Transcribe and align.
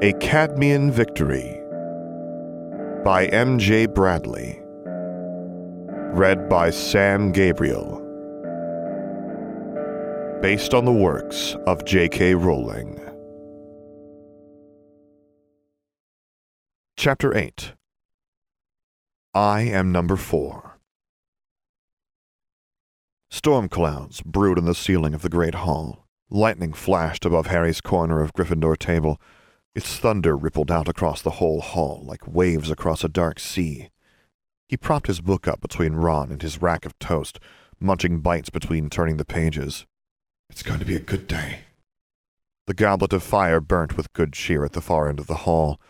A 0.00 0.12
Cadmean 0.12 0.92
Victory 0.92 1.60
by 3.04 3.26
M.J. 3.32 3.86
Bradley. 3.86 4.60
Read 6.14 6.48
by 6.48 6.70
Sam 6.70 7.32
Gabriel. 7.32 7.96
Based 10.40 10.72
on 10.72 10.84
the 10.84 10.92
works 10.92 11.56
of 11.66 11.84
J.K. 11.84 12.36
Rowling. 12.36 13.00
Chapter 16.96 17.36
8 17.36 17.72
I 19.34 19.62
Am 19.62 19.90
Number 19.90 20.14
4 20.14 20.78
Storm 23.32 23.68
clouds 23.68 24.22
brewed 24.22 24.58
in 24.58 24.64
the 24.64 24.76
ceiling 24.76 25.12
of 25.12 25.22
the 25.22 25.28
great 25.28 25.56
hall. 25.56 26.06
Lightning 26.30 26.72
flashed 26.72 27.24
above 27.24 27.48
Harry's 27.48 27.80
corner 27.80 28.22
of 28.22 28.32
Gryffindor 28.32 28.78
table. 28.78 29.20
Its 29.78 29.96
thunder 29.96 30.36
rippled 30.36 30.72
out 30.72 30.88
across 30.88 31.22
the 31.22 31.38
whole 31.38 31.60
hall 31.60 32.02
like 32.04 32.26
waves 32.26 32.68
across 32.68 33.04
a 33.04 33.08
dark 33.08 33.38
sea. 33.38 33.90
He 34.66 34.76
propped 34.76 35.06
his 35.06 35.20
book 35.20 35.46
up 35.46 35.60
between 35.60 35.92
Ron 35.92 36.32
and 36.32 36.42
his 36.42 36.60
rack 36.60 36.84
of 36.84 36.98
toast, 36.98 37.38
munching 37.78 38.18
bites 38.18 38.50
between 38.50 38.90
turning 38.90 39.18
the 39.18 39.24
pages. 39.24 39.86
It's 40.50 40.64
going 40.64 40.80
to 40.80 40.84
be 40.84 40.96
a 40.96 40.98
good 40.98 41.28
day. 41.28 41.60
The 42.66 42.74
goblet 42.74 43.12
of 43.12 43.22
fire 43.22 43.60
burnt 43.60 43.96
with 43.96 44.12
good 44.14 44.32
cheer 44.32 44.64
at 44.64 44.72
the 44.72 44.80
far 44.80 45.08
end 45.08 45.20
of 45.20 45.28
the 45.28 45.46
hall. 45.46 45.80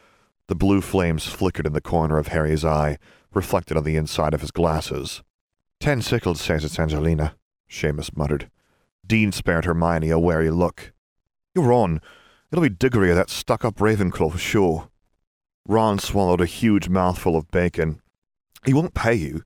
The 0.49 0.55
blue 0.55 0.83
flames 0.83 1.25
flickered 1.25 1.67
in 1.67 1.73
the 1.73 1.81
corner 1.81 2.19
of 2.19 2.29
Harry's 2.29 2.67
eye, 2.67 2.99
reflected 3.33 3.79
on 3.79 3.85
the 3.85 3.97
inside 3.97 4.35
of 4.35 4.43
his 4.43 4.51
glasses. 4.51 5.23
Ten 5.81 6.03
sickles 6.03 6.43
says 6.43 6.63
it's 6.63 6.79
Angelina, 6.79 7.37
Seamus 7.71 8.15
muttered. 8.15 8.51
Dean 9.07 9.33
spared 9.33 9.65
Hermione 9.65 10.11
a 10.11 10.19
wary 10.19 10.51
look. 10.51 10.93
You're 11.55 11.73
on. 11.73 12.03
It'll 12.51 12.63
be 12.63 12.71
Diggory 12.71 13.11
or 13.11 13.15
that 13.15 13.31
stuck-up 13.31 13.77
Ravenclaw 13.77 14.33
for 14.33 14.39
sure. 14.39 14.89
Ron 15.67 15.99
swallowed 15.99 16.41
a 16.41 16.47
huge 16.47 16.89
mouthful 16.89 17.37
of 17.37 17.51
bacon. 17.51 18.01
He 18.65 18.73
won't 18.73 18.95
pay 18.95 19.15
you. 19.15 19.43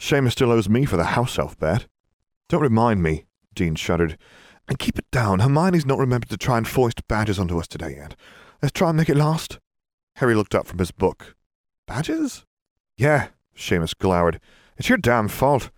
Seamus 0.00 0.32
still 0.32 0.50
owes 0.50 0.68
me 0.68 0.84
for 0.84 0.96
the 0.96 1.04
house 1.04 1.38
elf 1.38 1.56
bet. 1.58 1.86
Don't 2.48 2.60
remind 2.60 3.02
me, 3.02 3.26
Dean 3.54 3.76
shuddered. 3.76 4.18
And 4.66 4.78
keep 4.78 4.98
it 4.98 5.10
down. 5.12 5.40
Hermione's 5.40 5.86
not 5.86 5.98
remembered 5.98 6.30
to 6.30 6.36
try 6.36 6.58
and 6.58 6.66
foist 6.66 7.06
badges 7.06 7.38
onto 7.38 7.58
us 7.58 7.68
today 7.68 7.94
yet. 7.96 8.16
Let's 8.60 8.72
try 8.72 8.88
and 8.88 8.96
make 8.96 9.08
it 9.08 9.16
last. 9.16 9.60
Harry 10.16 10.34
looked 10.34 10.54
up 10.54 10.66
from 10.66 10.78
his 10.78 10.90
book. 10.90 11.36
Badges? 11.86 12.44
Yeah, 12.96 13.28
Seamus 13.56 13.96
glowered. 13.96 14.40
It's 14.76 14.88
your 14.88 14.98
damn 14.98 15.28
fault. 15.28 15.70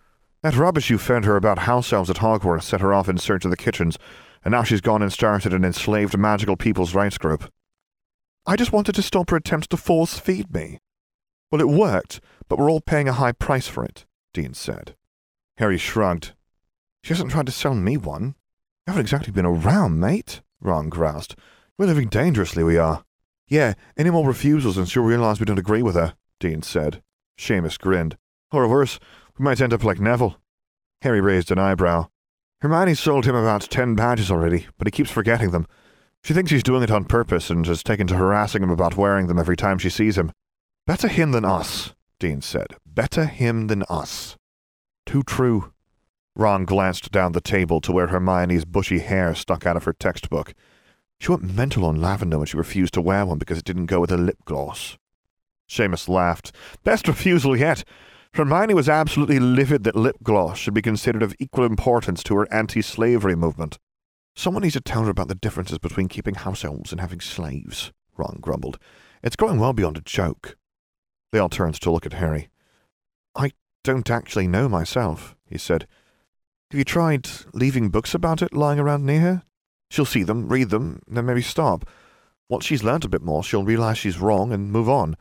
That 0.43 0.57
rubbish 0.57 0.91
you 0.91 0.99
fed 0.99 1.25
her 1.25 1.37
about 1.37 1.61
house 1.61 1.93
elves 1.93 2.11
at 2.11 2.17
Hogwarts 2.17 2.65
set 2.65 2.81
her 2.81 2.93
off 2.93 3.09
in 3.09 3.19
search 3.19 3.45
of 3.45 3.51
the 3.51 3.57
kitchens, 3.57 3.99
and 4.45 4.53
now 4.53 4.63
she's 4.63 4.81
gone 4.81 5.03
and 5.03 5.13
started 5.13 5.53
an 5.53 5.65
enslaved 5.65 6.17
magical 6.19 6.57
people's 6.57 6.95
rights 6.95 7.19
group. 7.19 7.51
I 8.47 8.57
just 8.57 8.73
wanted 8.73 8.95
to 8.97 9.03
stop 9.03 9.31
her 9.31 9.37
attempts 9.37 9.69
to 9.69 9.77
force 9.77 10.19
feed 10.19 10.53
me. 10.53 10.79
Well, 11.51 11.63
it 11.63 11.69
worked, 11.69 12.21
but 12.49 12.59
we're 12.59 12.71
all 12.71 12.81
paying 12.81 13.09
a 13.09 13.15
high 13.15 13.33
price 13.33 13.69
for 13.69 13.85
it, 13.85 14.05
Dean 14.35 14.53
said. 14.53 14.97
Harry 15.57 15.79
shrugged. 15.79 16.33
She 17.03 17.15
hasn't 17.15 17.31
tried 17.31 17.47
to 17.47 17.53
sell 17.53 17.75
me 17.75 17.97
one. 17.97 18.35
You 18.87 18.93
haven't 18.93 19.03
exactly 19.03 19.33
been 19.33 19.47
around, 19.47 19.99
mate, 19.99 20.43
Ron 20.61 20.91
groused. 20.91 21.37
We're 21.79 21.87
living 21.87 22.09
dangerously, 22.09 22.63
we 22.63 22.77
are. 22.77 23.05
Yeah, 23.49 23.75
any 23.97 24.11
more 24.11 24.27
refusals 24.27 24.77
and 24.77 24.89
she'll 24.89 25.03
realize 25.03 25.41
we 25.41 25.47
don't 25.47 25.59
agree 25.59 25.83
with 25.83 25.95
her, 25.95 26.15
Dean 26.39 26.63
said. 26.63 27.03
Seamus 27.39 27.79
grinned. 27.79 28.17
Or 28.53 28.69
worse, 28.69 28.99
we 29.39 29.45
might 29.45 29.61
end 29.61 29.73
up 29.73 29.85
like 29.85 30.01
Neville. 30.01 30.37
Harry 31.03 31.21
raised 31.21 31.51
an 31.51 31.59
eyebrow. 31.59 32.09
Hermione's 32.65 32.99
sold 32.99 33.27
him 33.27 33.35
about 33.35 33.61
ten 33.61 33.95
badges 33.95 34.31
already, 34.31 34.69
but 34.79 34.87
he 34.87 34.91
keeps 34.91 35.11
forgetting 35.11 35.51
them. 35.51 35.67
She 36.23 36.33
thinks 36.33 36.51
he's 36.51 36.63
doing 36.63 36.83
it 36.83 36.91
on 36.91 37.05
purpose 37.05 37.51
and 37.51 37.67
has 37.67 37.83
taken 37.83 38.07
to 38.07 38.17
harassing 38.17 38.63
him 38.63 38.71
about 38.71 38.97
wearing 38.97 39.27
them 39.27 39.39
every 39.39 39.55
time 39.55 39.77
she 39.77 39.91
sees 39.91 40.17
him. 40.17 40.33
Better 40.87 41.09
him 41.09 41.33
than 41.33 41.45
us, 41.45 41.93
Dean 42.19 42.41
said. 42.41 42.69
Better 42.87 43.27
him 43.27 43.67
than 43.67 43.83
us. 43.91 44.39
Too 45.05 45.23
true. 45.23 45.75
Ron 46.35 46.65
glanced 46.65 47.13
down 47.13 47.33
the 47.33 47.43
table 47.43 47.83
to 47.83 47.93
where 47.93 48.07
Hermione's 48.07 48.65
bushy 48.65 49.01
hair 49.01 49.35
stuck 49.35 49.67
out 49.67 49.77
of 49.77 49.85
her 49.85 49.93
textbook. 49.93 50.55
She 51.21 51.31
went 51.33 51.55
mental 51.55 51.85
on 51.85 52.01
Lavender 52.01 52.39
when 52.39 52.47
she 52.47 52.57
refused 52.57 52.95
to 52.95 53.03
wear 53.03 53.27
one 53.27 53.37
because 53.37 53.59
it 53.59 53.67
didn't 53.67 53.87
go 53.87 54.01
with 54.01 54.09
her 54.09 54.17
lip 54.17 54.39
gloss. 54.47 54.97
Seamus 55.69 56.09
laughed. 56.09 56.51
Best 56.83 57.09
refusal 57.09 57.59
yet. 57.59 57.85
Hermione 58.35 58.75
was 58.75 58.89
absolutely 58.89 59.39
livid 59.39 59.85
that 59.85 59.95
lip 59.95 60.17
gloss 60.25 60.59
should 60.59 60.75
be 60.75 60.83
considered 60.83 61.23
of 61.23 61.37
equal 61.39 61.65
importance 61.65 62.21
to 62.25 62.35
her 62.35 62.53
anti-slavery 62.53 63.37
movement. 63.37 63.79
Someone 64.35 64.65
needs 64.65 64.75
to 64.75 64.81
tell 64.81 65.05
her 65.05 65.11
about 65.11 65.29
the 65.29 65.37
differences 65.37 65.79
between 65.79 66.09
keeping 66.09 66.35
house 66.35 66.65
elves 66.65 66.91
and 66.91 67.01
having 67.01 67.21
slaves, 67.21 67.93
Ron 68.17 68.39
grumbled. 68.41 68.81
It's 69.23 69.37
going 69.37 69.61
well 69.61 69.73
beyond 69.73 69.99
a 69.99 70.01
joke. 70.01 70.57
They 71.31 71.39
all 71.39 71.49
turned 71.49 71.77
to 71.81 71.91
look 71.93 72.07
at 72.07 72.15
Harry. 72.15 72.49
I 73.37 73.53
don't 73.85 74.11
actually 74.11 74.49
know 74.49 74.69
myself, 74.69 75.37
he 75.49 75.57
said. 75.57 75.87
Have 76.73 76.79
you 76.79 76.85
tried 76.85 77.29
leaving 77.53 77.89
books 77.89 78.15
about 78.15 78.43
it 78.43 78.53
lying 78.53 78.81
around 78.81 79.07
near 79.07 79.21
her? 79.21 79.43
She'll 79.91 80.05
see 80.05 80.25
them, 80.25 80.49
read 80.49 80.71
them, 80.71 81.03
then 81.07 81.27
maybe 81.27 81.41
stop. 81.41 81.89
Once 82.49 82.65
she's 82.65 82.83
learnt 82.83 83.05
a 83.05 83.09
bit 83.09 83.23
more, 83.23 83.45
she'll 83.45 83.63
realize 83.63 83.97
she's 83.97 84.19
wrong 84.19 84.53
and 84.53 84.73
move 84.73 84.89
on. 84.89 85.17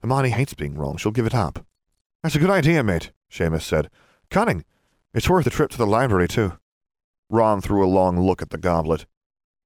Hermione 0.00 0.30
hates 0.30 0.54
being 0.54 0.74
wrong. 0.74 0.96
She'll 0.96 1.12
give 1.12 1.26
it 1.26 1.34
up. 1.34 1.64
That's 2.26 2.34
a 2.34 2.40
good 2.40 2.50
idea, 2.50 2.82
mate, 2.82 3.12
Seamus 3.30 3.62
said. 3.62 3.88
Cunning. 4.32 4.64
It's 5.14 5.30
worth 5.30 5.46
a 5.46 5.50
trip 5.50 5.70
to 5.70 5.78
the 5.78 5.86
library, 5.86 6.26
too. 6.26 6.54
Ron 7.30 7.60
threw 7.60 7.86
a 7.86 7.86
long 7.86 8.18
look 8.18 8.42
at 8.42 8.50
the 8.50 8.58
goblet. 8.58 9.06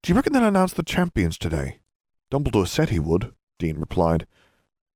Do 0.02 0.12
you 0.12 0.14
reckon 0.14 0.34
they'll 0.34 0.44
announce 0.44 0.74
the 0.74 0.82
champions 0.82 1.38
today? 1.38 1.78
Dumbledore 2.30 2.68
said 2.68 2.90
he 2.90 2.98
would, 2.98 3.32
Dean 3.58 3.78
replied. 3.78 4.26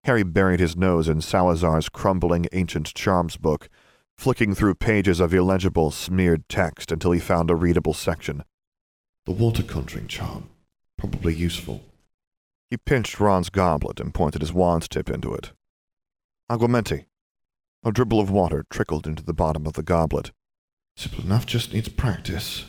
Harry 0.05 0.23
buried 0.23 0.61
his 0.61 0.77
nose 0.77 1.09
in 1.09 1.23
Salazar's 1.23 1.89
crumbling 1.89 2.45
ancient 2.53 2.93
charms 2.93 3.39
book, 3.39 3.71
flicking 4.19 4.55
through 4.55 4.75
pages 4.75 5.19
of 5.19 5.33
illegible, 5.33 5.91
smeared 5.91 6.47
text 6.51 6.93
until 6.93 7.13
he 7.13 7.19
found 7.19 7.51
a 7.51 7.57
readable 7.57 7.95
section. 7.95 8.45
The 9.25 9.33
water 9.33 9.63
conjuring 9.63 10.09
charm. 10.09 10.51
Probably 10.99 11.35
useful. 11.35 11.83
He 12.69 12.77
pinched 12.77 13.19
Ron's 13.19 13.49
goblet 13.49 14.01
and 14.01 14.13
pointed 14.13 14.43
his 14.43 14.53
wand 14.53 14.91
tip 14.91 15.09
into 15.09 15.33
it. 15.33 15.53
Aguamenti. 16.53 17.07
A 17.87 17.93
dribble 17.93 18.19
of 18.19 18.31
water 18.31 18.65
trickled 18.71 19.07
into 19.07 19.23
the 19.23 19.35
bottom 19.35 19.67
of 19.67 19.75
the 19.75 19.83
goblet. 19.83 20.31
Simple 20.97 21.23
enough, 21.23 21.45
just 21.45 21.75
needs 21.75 21.91
practice. 21.91 22.65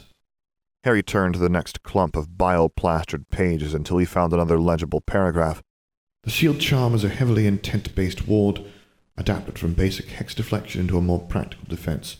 Harry 0.84 1.02
turned 1.02 1.36
to 1.36 1.40
the 1.40 1.48
next 1.48 1.84
clump 1.84 2.18
of 2.18 2.38
bile-plastered 2.38 3.30
pages 3.30 3.74
until 3.74 3.98
he 3.98 4.06
found 4.06 4.34
another 4.34 4.59
legible 4.59 5.00
paragraph. 5.00 5.64
The 6.24 6.31
shield 6.31 6.59
charm 6.59 6.94
is 6.94 7.06
a 7.06 7.09
heavily 7.09 7.48
intent-based 7.48 8.28
ward, 8.28 8.66
adapted 9.16 9.58
from 9.58 9.74
basic 9.74 10.08
hex 10.08 10.36
deflection 10.36 10.81
into 10.81 10.98
a 10.98 11.02
more 11.02 11.22
practical 11.22 11.66
defense. 11.70 12.18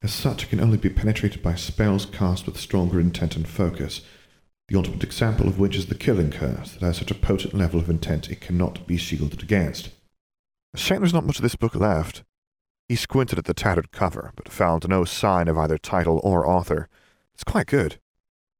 As 0.00 0.12
such, 0.12 0.44
it 0.44 0.50
can 0.50 0.60
only 0.60 0.78
be 0.78 0.88
penetrated 0.88 1.42
by 1.42 1.56
spells 1.56 2.06
cast 2.06 2.46
with 2.46 2.60
stronger 2.60 3.00
intent 3.00 3.34
and 3.34 3.48
focus, 3.48 4.02
the 4.68 4.76
ultimate 4.76 5.02
example 5.02 5.48
of 5.48 5.58
which 5.58 5.74
is 5.74 5.86
the 5.86 5.96
killing 5.96 6.30
curse 6.30 6.74
that 6.74 6.82
has 6.82 6.98
such 6.98 7.10
a 7.10 7.14
potent 7.16 7.54
level 7.54 7.80
of 7.80 7.90
intent 7.90 8.30
it 8.30 8.40
cannot 8.40 8.86
be 8.86 8.96
shielded 8.96 9.42
against. 9.42 9.90
Shame 10.74 11.00
there's 11.00 11.12
not 11.12 11.24
much 11.24 11.36
of 11.36 11.42
this 11.42 11.56
book 11.56 11.74
left. 11.74 12.22
He 12.88 12.96
squinted 12.96 13.38
at 13.38 13.44
the 13.44 13.54
tattered 13.54 13.90
cover, 13.92 14.32
but 14.36 14.48
found 14.48 14.88
no 14.88 15.04
sign 15.04 15.48
of 15.48 15.58
either 15.58 15.78
title 15.78 16.20
or 16.22 16.46
author. 16.46 16.88
It's 17.34 17.44
quite 17.44 17.66
good. 17.66 18.00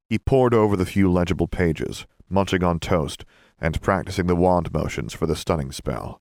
He 0.08 0.18
pored 0.18 0.54
over 0.54 0.76
the 0.76 0.86
few 0.86 1.10
legible 1.10 1.48
pages, 1.48 2.06
munching 2.28 2.64
on 2.64 2.80
toast, 2.80 3.24
and 3.60 3.80
practicing 3.80 4.26
the 4.26 4.36
wand 4.36 4.72
motions 4.72 5.14
for 5.14 5.26
the 5.26 5.36
stunning 5.36 5.72
spell. 5.72 6.20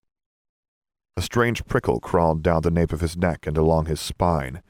A 1.18 1.22
strange 1.22 1.66
prickle 1.66 2.00
crawled 2.00 2.44
down 2.44 2.62
the 2.62 2.72
nape 2.72 2.94
of 2.94 3.02
his 3.02 3.18
neck 3.18 3.46
and 3.46 3.58
along 3.58 3.88
his 3.88 4.00
spine. 4.00 4.62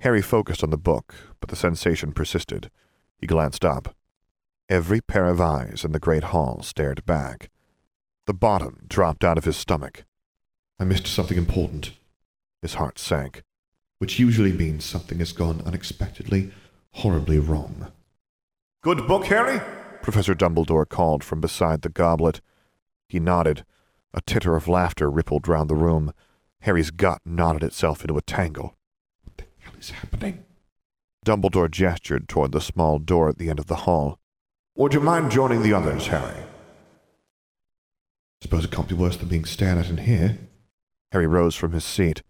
Harry 0.00 0.22
focused 0.22 0.64
on 0.64 0.70
the 0.70 0.78
book, 0.78 1.14
but 1.40 1.50
the 1.50 1.56
sensation 1.56 2.12
persisted. 2.12 2.70
He 3.18 3.26
glanced 3.26 3.64
up. 3.64 3.94
Every 4.68 5.00
pair 5.00 5.26
of 5.26 5.40
eyes 5.40 5.84
in 5.84 5.92
the 5.92 5.98
great 5.98 6.24
hall 6.24 6.62
stared 6.62 7.04
back. 7.04 7.50
The 8.26 8.34
bottom 8.34 8.84
dropped 8.88 9.24
out 9.24 9.36
of 9.36 9.44
his 9.44 9.56
stomach. 9.56 10.04
I 10.80 10.84
missed 10.84 11.06
something 11.06 11.36
important. 11.36 11.92
His 12.62 12.74
heart 12.74 12.98
sank, 12.98 13.42
which 13.98 14.18
usually 14.18 14.50
means 14.50 14.82
something 14.82 15.18
has 15.18 15.32
gone 15.32 15.60
unexpectedly, 15.66 16.52
horribly 16.92 17.38
wrong. 17.38 17.92
Good 18.82 19.06
book, 19.06 19.26
Harry? 19.26 19.60
Professor 20.02 20.34
Dumbledore 20.34 20.88
called 20.88 21.22
from 21.22 21.42
beside 21.42 21.82
the 21.82 21.90
goblet. 21.90 22.40
He 23.10 23.20
nodded. 23.20 23.66
A 24.14 24.22
titter 24.22 24.56
of 24.56 24.68
laughter 24.68 25.10
rippled 25.10 25.46
round 25.46 25.68
the 25.68 25.74
room. 25.74 26.14
Harry's 26.60 26.90
gut 26.90 27.20
knotted 27.26 27.62
itself 27.62 28.00
into 28.00 28.16
a 28.16 28.22
tangle. 28.22 28.74
What 29.24 29.36
the 29.36 29.44
hell 29.58 29.74
is 29.78 29.90
happening? 29.90 30.44
Dumbledore 31.26 31.70
gestured 31.70 32.26
toward 32.26 32.52
the 32.52 32.60
small 32.62 32.98
door 32.98 33.28
at 33.28 33.36
the 33.36 33.50
end 33.50 33.58
of 33.58 33.66
the 33.66 33.84
hall. 33.84 34.18
Would 34.76 34.94
you 34.94 35.00
mind 35.00 35.30
joining 35.30 35.60
the 35.60 35.74
others, 35.74 36.06
Harry? 36.06 36.42
Suppose 38.40 38.64
it 38.64 38.70
can't 38.70 38.88
be 38.88 38.94
worse 38.94 39.18
than 39.18 39.28
being 39.28 39.44
stared 39.44 39.76
at 39.76 39.90
in 39.90 39.98
here. 39.98 40.38
Harry 41.12 41.26
rose 41.26 41.54
from 41.54 41.72
his 41.72 41.84
seat. 41.84 42.22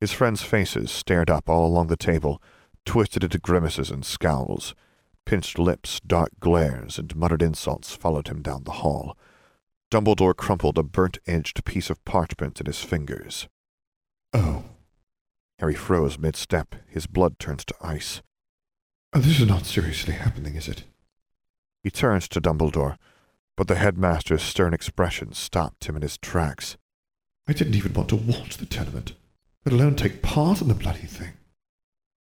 His 0.00 0.12
friends' 0.12 0.42
faces 0.42 0.90
stared 0.90 1.30
up 1.30 1.48
all 1.48 1.66
along 1.66 1.88
the 1.88 1.96
table, 1.96 2.42
twisted 2.84 3.24
into 3.24 3.38
grimaces 3.38 3.90
and 3.90 4.04
scowls. 4.04 4.74
Pinched 5.24 5.58
lips, 5.58 6.00
dark 6.00 6.30
glares, 6.40 6.98
and 6.98 7.14
muttered 7.14 7.42
insults 7.42 7.94
followed 7.94 8.28
him 8.28 8.42
down 8.42 8.64
the 8.64 8.72
hall. 8.72 9.16
Dumbledore 9.90 10.36
crumpled 10.36 10.78
a 10.78 10.82
burnt 10.82 11.18
edged 11.26 11.64
piece 11.64 11.90
of 11.90 12.04
parchment 12.04 12.60
in 12.60 12.66
his 12.66 12.82
fingers. 12.82 13.48
Oh. 14.32 14.64
Harry 15.58 15.74
froze 15.74 16.18
mid 16.18 16.34
step, 16.34 16.74
his 16.88 17.06
blood 17.06 17.38
turned 17.38 17.60
to 17.60 17.74
ice. 17.80 18.22
Oh, 19.12 19.20
this 19.20 19.38
is 19.38 19.46
not 19.46 19.66
seriously 19.66 20.14
happening, 20.14 20.56
is 20.56 20.66
it? 20.66 20.84
He 21.84 21.90
turned 21.90 22.22
to 22.22 22.40
Dumbledore, 22.40 22.96
but 23.56 23.68
the 23.68 23.74
headmaster's 23.74 24.42
stern 24.42 24.72
expression 24.72 25.32
stopped 25.32 25.84
him 25.84 25.96
in 25.96 26.02
his 26.02 26.16
tracks. 26.18 26.76
I 27.48 27.52
didn't 27.52 27.74
even 27.74 27.92
want 27.92 28.08
to 28.10 28.16
watch 28.16 28.56
the 28.56 28.66
tournament, 28.66 29.14
let 29.64 29.72
alone 29.72 29.96
take 29.96 30.22
part 30.22 30.60
in 30.60 30.68
the 30.68 30.74
bloody 30.74 31.06
thing. 31.06 31.32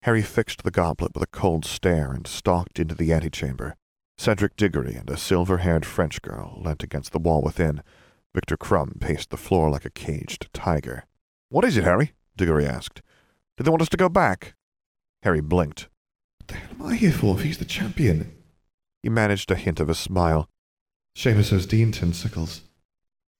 Harry 0.01 0.23
fixed 0.23 0.63
the 0.63 0.71
goblet 0.71 1.13
with 1.13 1.21
a 1.21 1.27
cold 1.27 1.63
stare 1.63 2.11
and 2.11 2.25
stalked 2.25 2.79
into 2.79 2.95
the 2.95 3.13
antechamber. 3.13 3.75
Cedric 4.17 4.55
Diggory 4.55 4.95
and 4.95 5.09
a 5.09 5.17
silver-haired 5.17 5.85
French 5.85 6.21
girl 6.23 6.59
leant 6.59 6.81
against 6.81 7.11
the 7.11 7.19
wall 7.19 7.41
within. 7.41 7.83
Victor 8.33 8.57
Krum 8.57 8.99
paced 8.99 9.29
the 9.29 9.37
floor 9.37 9.69
like 9.69 9.85
a 9.85 9.91
caged 9.91 10.51
tiger. 10.53 11.05
What 11.49 11.65
is 11.65 11.77
it, 11.77 11.83
Harry? 11.83 12.13
Diggory 12.35 12.65
asked. 12.65 13.01
Do 13.57 13.63
they 13.63 13.69
want 13.69 13.83
us 13.83 13.89
to 13.89 13.97
go 13.97 14.09
back? 14.09 14.55
Harry 15.21 15.41
blinked. 15.41 15.87
What 16.39 16.47
the 16.47 16.55
hell 16.55 16.69
am 16.79 16.85
I 16.87 16.95
here 16.95 17.11
for 17.11 17.35
if 17.35 17.43
he's 17.43 17.59
the 17.59 17.65
champion? 17.65 18.31
He 19.03 19.09
managed 19.09 19.51
a 19.51 19.55
hint 19.55 19.79
of 19.79 19.89
a 19.89 19.95
smile. 19.95 20.49
Seamus 21.15 21.45
says 21.45 21.67
Dean 21.67 21.91
ten 21.91 22.13
sickles. 22.13 22.61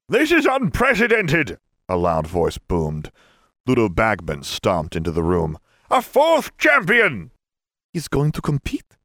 This 0.10 0.32
is 0.32 0.46
unprecedented! 0.46 1.58
A 1.92 1.98
loud 1.98 2.26
voice 2.26 2.58
boomed. 2.58 3.12
Ludo 3.68 3.90
Bagman 3.90 4.44
stomped 4.44 4.96
into 4.96 5.12
the 5.12 5.24
room. 5.24 5.58
A 5.90 6.02
fourth 6.02 6.58
champion! 6.58 7.32
He's 7.92 8.08
going 8.08 8.32
to 8.32 8.42
compete? 8.42 8.96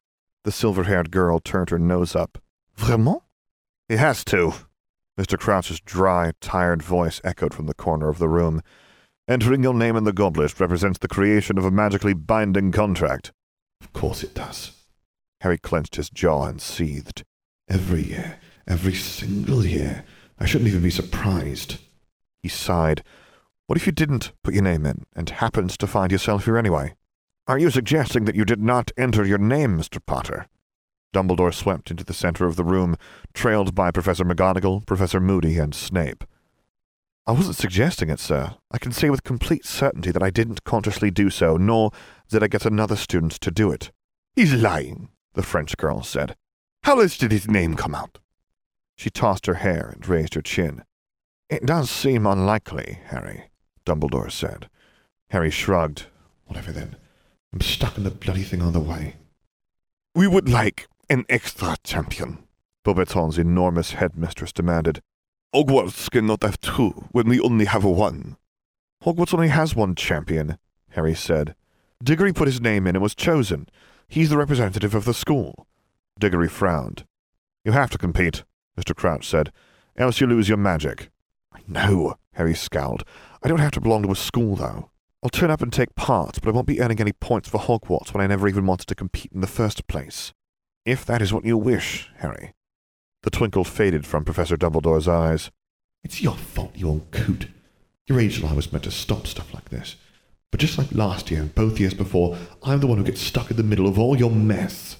The 0.44 0.52
silver 0.52 0.84
haired 0.84 1.10
girl 1.10 1.40
turned 1.40 1.70
her 1.70 1.80
nose 1.80 2.14
up. 2.14 2.38
Vraiment? 2.78 3.22
He 3.88 3.96
has 3.96 4.24
to. 4.26 4.52
Mr. 5.18 5.36
Crouch's 5.36 5.80
dry, 5.80 6.30
tired 6.40 6.80
voice 6.80 7.20
echoed 7.24 7.52
from 7.52 7.66
the 7.66 7.74
corner 7.74 8.08
of 8.08 8.20
the 8.20 8.28
room. 8.28 8.62
Entering 9.26 9.64
your 9.64 9.74
name 9.74 9.96
in 9.96 10.04
the 10.04 10.12
goblet 10.12 10.60
represents 10.60 11.00
the 11.00 11.08
creation 11.08 11.58
of 11.58 11.64
a 11.64 11.72
magically 11.72 12.14
binding 12.14 12.70
contract. 12.70 13.32
Of 13.80 13.92
course 13.94 14.22
it 14.22 14.32
does. 14.32 14.70
Harry 15.40 15.58
clenched 15.58 15.96
his 15.96 16.08
jaw 16.08 16.44
and 16.46 16.62
seethed. 16.62 17.24
Every 17.68 18.04
year, 18.04 18.38
every 18.64 18.94
single 18.94 19.66
year. 19.66 20.04
I 20.38 20.46
shouldn't 20.46 20.68
even 20.68 20.82
be 20.82 20.90
surprised. 20.90 21.78
He 22.46 22.50
sighed. 22.50 23.02
What 23.66 23.76
if 23.76 23.86
you 23.86 23.92
didn't 23.92 24.30
put 24.44 24.54
your 24.54 24.62
name 24.62 24.86
in 24.86 25.04
and 25.16 25.28
happened 25.28 25.70
to 25.70 25.86
find 25.88 26.12
yourself 26.12 26.44
here 26.44 26.56
anyway? 26.56 26.94
Are 27.48 27.58
you 27.58 27.72
suggesting 27.72 28.24
that 28.24 28.36
you 28.36 28.44
did 28.44 28.62
not 28.62 28.92
enter 28.96 29.24
your 29.24 29.38
name, 29.38 29.76
Mr. 29.76 29.98
Potter? 30.06 30.46
Dumbledore 31.12 31.52
swept 31.52 31.90
into 31.90 32.04
the 32.04 32.14
center 32.14 32.46
of 32.46 32.54
the 32.54 32.62
room, 32.62 32.94
trailed 33.34 33.74
by 33.74 33.90
Professor 33.90 34.24
McGonagall, 34.24 34.86
Professor 34.86 35.18
Moody, 35.18 35.58
and 35.58 35.74
Snape. 35.74 36.22
I 37.26 37.32
wasn't 37.32 37.56
suggesting 37.56 38.10
it, 38.10 38.20
sir. 38.20 38.54
I 38.70 38.78
can 38.78 38.92
say 38.92 39.10
with 39.10 39.24
complete 39.24 39.64
certainty 39.64 40.12
that 40.12 40.22
I 40.22 40.30
didn't 40.30 40.62
consciously 40.62 41.10
do 41.10 41.30
so, 41.30 41.56
nor 41.56 41.90
did 42.28 42.44
I 42.44 42.46
get 42.46 42.64
another 42.64 42.94
student 42.94 43.32
to 43.40 43.50
do 43.50 43.72
it. 43.72 43.90
He's 44.36 44.54
lying, 44.54 45.08
the 45.34 45.42
French 45.42 45.76
girl 45.76 46.04
said. 46.04 46.36
How 46.84 47.00
else 47.00 47.18
did 47.18 47.32
his 47.32 47.50
name 47.50 47.74
come 47.74 47.96
out? 47.96 48.20
She 48.96 49.10
tossed 49.10 49.46
her 49.46 49.54
hair 49.54 49.90
and 49.92 50.06
raised 50.06 50.34
her 50.34 50.42
chin. 50.42 50.84
It 51.48 51.64
does 51.64 51.90
seem 51.90 52.26
unlikely, 52.26 52.98
Harry, 53.06 53.50
Dumbledore 53.84 54.32
said. 54.32 54.68
Harry 55.30 55.50
shrugged. 55.50 56.06
Whatever 56.46 56.72
then. 56.72 56.96
I'm 57.52 57.60
stuck 57.60 57.96
in 57.96 58.04
the 58.04 58.10
bloody 58.10 58.42
thing 58.42 58.62
on 58.62 58.72
the 58.72 58.80
way. 58.80 59.14
We 60.14 60.26
would 60.26 60.48
like 60.48 60.88
an 61.08 61.24
extra 61.28 61.76
champion, 61.84 62.38
Beauxbaton's 62.84 63.38
enormous 63.38 63.92
headmistress 63.92 64.52
demanded. 64.52 65.02
Hogwarts 65.54 66.10
cannot 66.10 66.42
have 66.42 66.60
two 66.60 67.08
when 67.12 67.28
we 67.28 67.40
only 67.40 67.66
have 67.66 67.84
one. 67.84 68.36
Hogwarts 69.04 69.32
only 69.32 69.48
has 69.48 69.76
one 69.76 69.94
champion, 69.94 70.58
Harry 70.90 71.14
said. 71.14 71.54
Diggory 72.02 72.32
put 72.32 72.48
his 72.48 72.60
name 72.60 72.86
in 72.86 72.96
and 72.96 73.02
was 73.02 73.14
chosen. 73.14 73.68
He's 74.08 74.30
the 74.30 74.36
representative 74.36 74.94
of 74.94 75.04
the 75.04 75.14
school. 75.14 75.66
Diggory 76.18 76.48
frowned. 76.48 77.04
You 77.64 77.72
have 77.72 77.90
to 77.90 77.98
compete, 77.98 78.42
Mr. 78.78 78.94
Crouch 78.94 79.28
said, 79.28 79.52
else 79.96 80.20
you 80.20 80.26
lose 80.26 80.48
your 80.48 80.58
magic. 80.58 81.10
No, 81.66 82.16
Harry 82.34 82.54
scowled. 82.54 83.04
I 83.42 83.48
don't 83.48 83.58
have 83.58 83.72
to 83.72 83.80
belong 83.80 84.02
to 84.02 84.12
a 84.12 84.16
school, 84.16 84.56
though. 84.56 84.90
I'll 85.22 85.30
turn 85.30 85.50
up 85.50 85.62
and 85.62 85.72
take 85.72 85.94
part, 85.94 86.38
but 86.40 86.48
I 86.48 86.52
won't 86.52 86.66
be 86.66 86.80
earning 86.80 87.00
any 87.00 87.12
points 87.12 87.48
for 87.48 87.58
Hogwarts 87.58 88.12
when 88.12 88.22
I 88.22 88.26
never 88.26 88.48
even 88.48 88.66
wanted 88.66 88.86
to 88.88 88.94
compete 88.94 89.32
in 89.32 89.40
the 89.40 89.46
first 89.46 89.86
place. 89.88 90.32
If 90.84 91.04
that 91.06 91.22
is 91.22 91.32
what 91.32 91.44
you 91.44 91.56
wish, 91.58 92.10
Harry. 92.18 92.54
The 93.22 93.30
twinkle 93.30 93.64
faded 93.64 94.06
from 94.06 94.24
Professor 94.24 94.56
Dumbledore's 94.56 95.08
eyes. 95.08 95.50
It's 96.04 96.22
your 96.22 96.36
fault, 96.36 96.72
you 96.76 96.88
old 96.88 97.10
coot. 97.10 97.48
Your 98.06 98.20
angel 98.20 98.48
I 98.48 98.52
was 98.52 98.72
meant 98.72 98.84
to 98.84 98.92
stop 98.92 99.26
stuff 99.26 99.52
like 99.52 99.70
this. 99.70 99.96
But 100.52 100.60
just 100.60 100.78
like 100.78 100.92
last 100.92 101.30
year 101.30 101.40
and 101.40 101.54
both 101.54 101.80
years 101.80 101.94
before, 101.94 102.38
I'm 102.62 102.78
the 102.78 102.86
one 102.86 102.98
who 102.98 103.04
gets 103.04 103.20
stuck 103.20 103.50
in 103.50 103.56
the 103.56 103.64
middle 103.64 103.88
of 103.88 103.98
all 103.98 104.16
your 104.16 104.30
mess. 104.30 104.98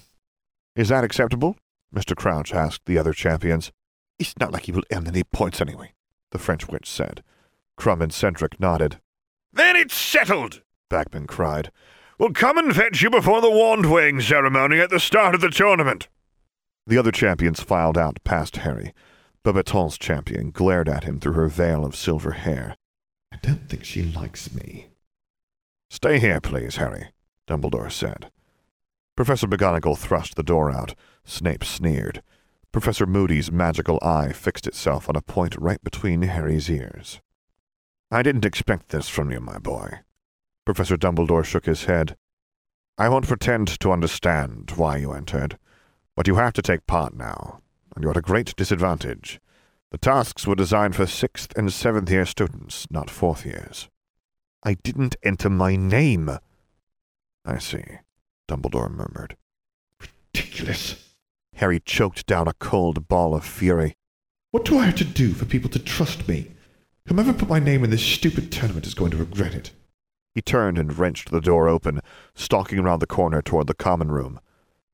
Is 0.75 0.89
that 0.89 1.05
acceptable? 1.05 1.55
Mr. 1.95 2.15
Crouch 2.15 2.53
asked 2.53 2.85
the 2.85 2.97
other 2.97 3.13
champions. 3.13 3.71
It's 4.19 4.37
not 4.39 4.51
like 4.51 4.65
he 4.65 4.73
will 4.73 4.83
earn 4.91 5.07
any 5.07 5.23
points 5.23 5.61
anyway, 5.61 5.93
the 6.31 6.39
French 6.39 6.67
witch 6.67 6.89
said. 6.89 7.23
Krum 7.77 8.01
and 8.01 8.13
Cedric 8.13 8.59
nodded. 8.59 8.99
Then 9.53 9.75
it's 9.75 9.93
settled, 9.93 10.61
Bagman 10.89 11.27
cried. 11.27 11.71
We'll 12.19 12.33
come 12.33 12.57
and 12.57 12.75
fetch 12.75 13.01
you 13.01 13.09
before 13.09 13.41
the 13.41 13.51
wand 13.51 13.91
weighing 13.91 14.21
ceremony 14.21 14.79
at 14.79 14.89
the 14.89 14.99
start 14.99 15.35
of 15.35 15.41
the 15.41 15.49
tournament. 15.49 16.07
The 16.87 16.97
other 16.97 17.11
champions 17.11 17.61
filed 17.61 17.97
out 17.97 18.23
past 18.23 18.57
Harry. 18.57 18.93
Beauxbaton's 19.43 19.97
champion 19.97 20.51
glared 20.51 20.89
at 20.89 21.03
him 21.03 21.19
through 21.19 21.33
her 21.33 21.47
veil 21.47 21.85
of 21.85 21.95
silver 21.95 22.31
hair. 22.31 22.75
I 23.31 23.37
don't 23.37 23.69
think 23.69 23.83
she 23.83 24.03
likes 24.03 24.53
me. 24.53 24.87
Stay 25.89 26.19
here, 26.19 26.41
please, 26.41 26.77
Harry, 26.77 27.09
Dumbledore 27.47 27.91
said. 27.91 28.31
Professor 29.15 29.47
McGonagall 29.47 29.97
thrust 29.97 30.35
the 30.35 30.43
door 30.43 30.71
out. 30.71 30.95
Snape 31.23 31.63
sneered. 31.63 32.21
Professor 32.71 33.05
Moody's 33.05 33.51
magical 33.51 33.97
eye 34.01 34.31
fixed 34.31 34.67
itself 34.67 35.09
on 35.09 35.15
a 35.15 35.21
point 35.21 35.55
right 35.57 35.81
between 35.83 36.21
Harry's 36.23 36.69
ears. 36.69 37.21
I 38.11 38.21
didn't 38.21 38.45
expect 38.45 38.89
this 38.89 39.09
from 39.09 39.31
you, 39.31 39.39
my 39.39 39.57
boy. 39.57 39.99
Professor 40.65 40.97
Dumbledore 40.97 41.45
shook 41.45 41.65
his 41.65 41.85
head. 41.85 42.15
I 42.97 43.09
won't 43.09 43.27
pretend 43.27 43.79
to 43.79 43.91
understand 43.91 44.71
why 44.75 44.97
you 44.97 45.11
entered, 45.13 45.57
but 46.15 46.27
you 46.27 46.35
have 46.35 46.53
to 46.53 46.61
take 46.61 46.87
part 46.87 47.15
now, 47.15 47.61
and 47.95 48.03
you're 48.03 48.11
at 48.11 48.17
a 48.17 48.21
great 48.21 48.55
disadvantage. 48.55 49.39
The 49.91 49.97
tasks 49.97 50.45
were 50.45 50.55
designed 50.55 50.95
for 50.95 51.05
sixth 51.05 51.57
and 51.57 51.71
seventh 51.71 52.09
year 52.09 52.25
students, 52.25 52.85
not 52.91 53.09
fourth 53.09 53.45
years. 53.45 53.89
I 54.63 54.73
didn't 54.73 55.15
enter 55.23 55.49
my 55.49 55.75
name. 55.75 56.29
I 57.45 57.57
see, 57.59 57.83
Dumbledore 58.49 58.91
murmured. 58.91 59.37
Ridiculous. 60.33 61.06
Harry 61.57 61.79
choked 61.79 62.25
down 62.27 62.47
a 62.47 62.53
cold 62.53 63.07
ball 63.07 63.33
of 63.33 63.43
fury. 63.43 63.95
What 64.51 64.63
do 64.63 64.77
I 64.77 64.85
have 64.85 64.95
to 64.97 65.03
do 65.03 65.33
for 65.33 65.45
people 65.45 65.69
to 65.71 65.79
trust 65.79 66.27
me? 66.27 66.51
Whomever 67.07 67.33
put 67.33 67.49
my 67.49 67.57
name 67.57 67.83
in 67.83 67.89
this 67.89 68.03
stupid 68.03 68.51
tournament 68.51 68.85
is 68.85 68.93
going 68.93 69.11
to 69.11 69.17
regret 69.17 69.55
it. 69.55 69.71
He 70.35 70.41
turned 70.41 70.77
and 70.77 70.95
wrenched 70.95 71.31
the 71.31 71.41
door 71.41 71.67
open, 71.67 72.01
stalking 72.35 72.77
around 72.77 72.99
the 72.99 73.07
corner 73.07 73.41
toward 73.41 73.65
the 73.65 73.73
common 73.73 74.11
room. 74.11 74.39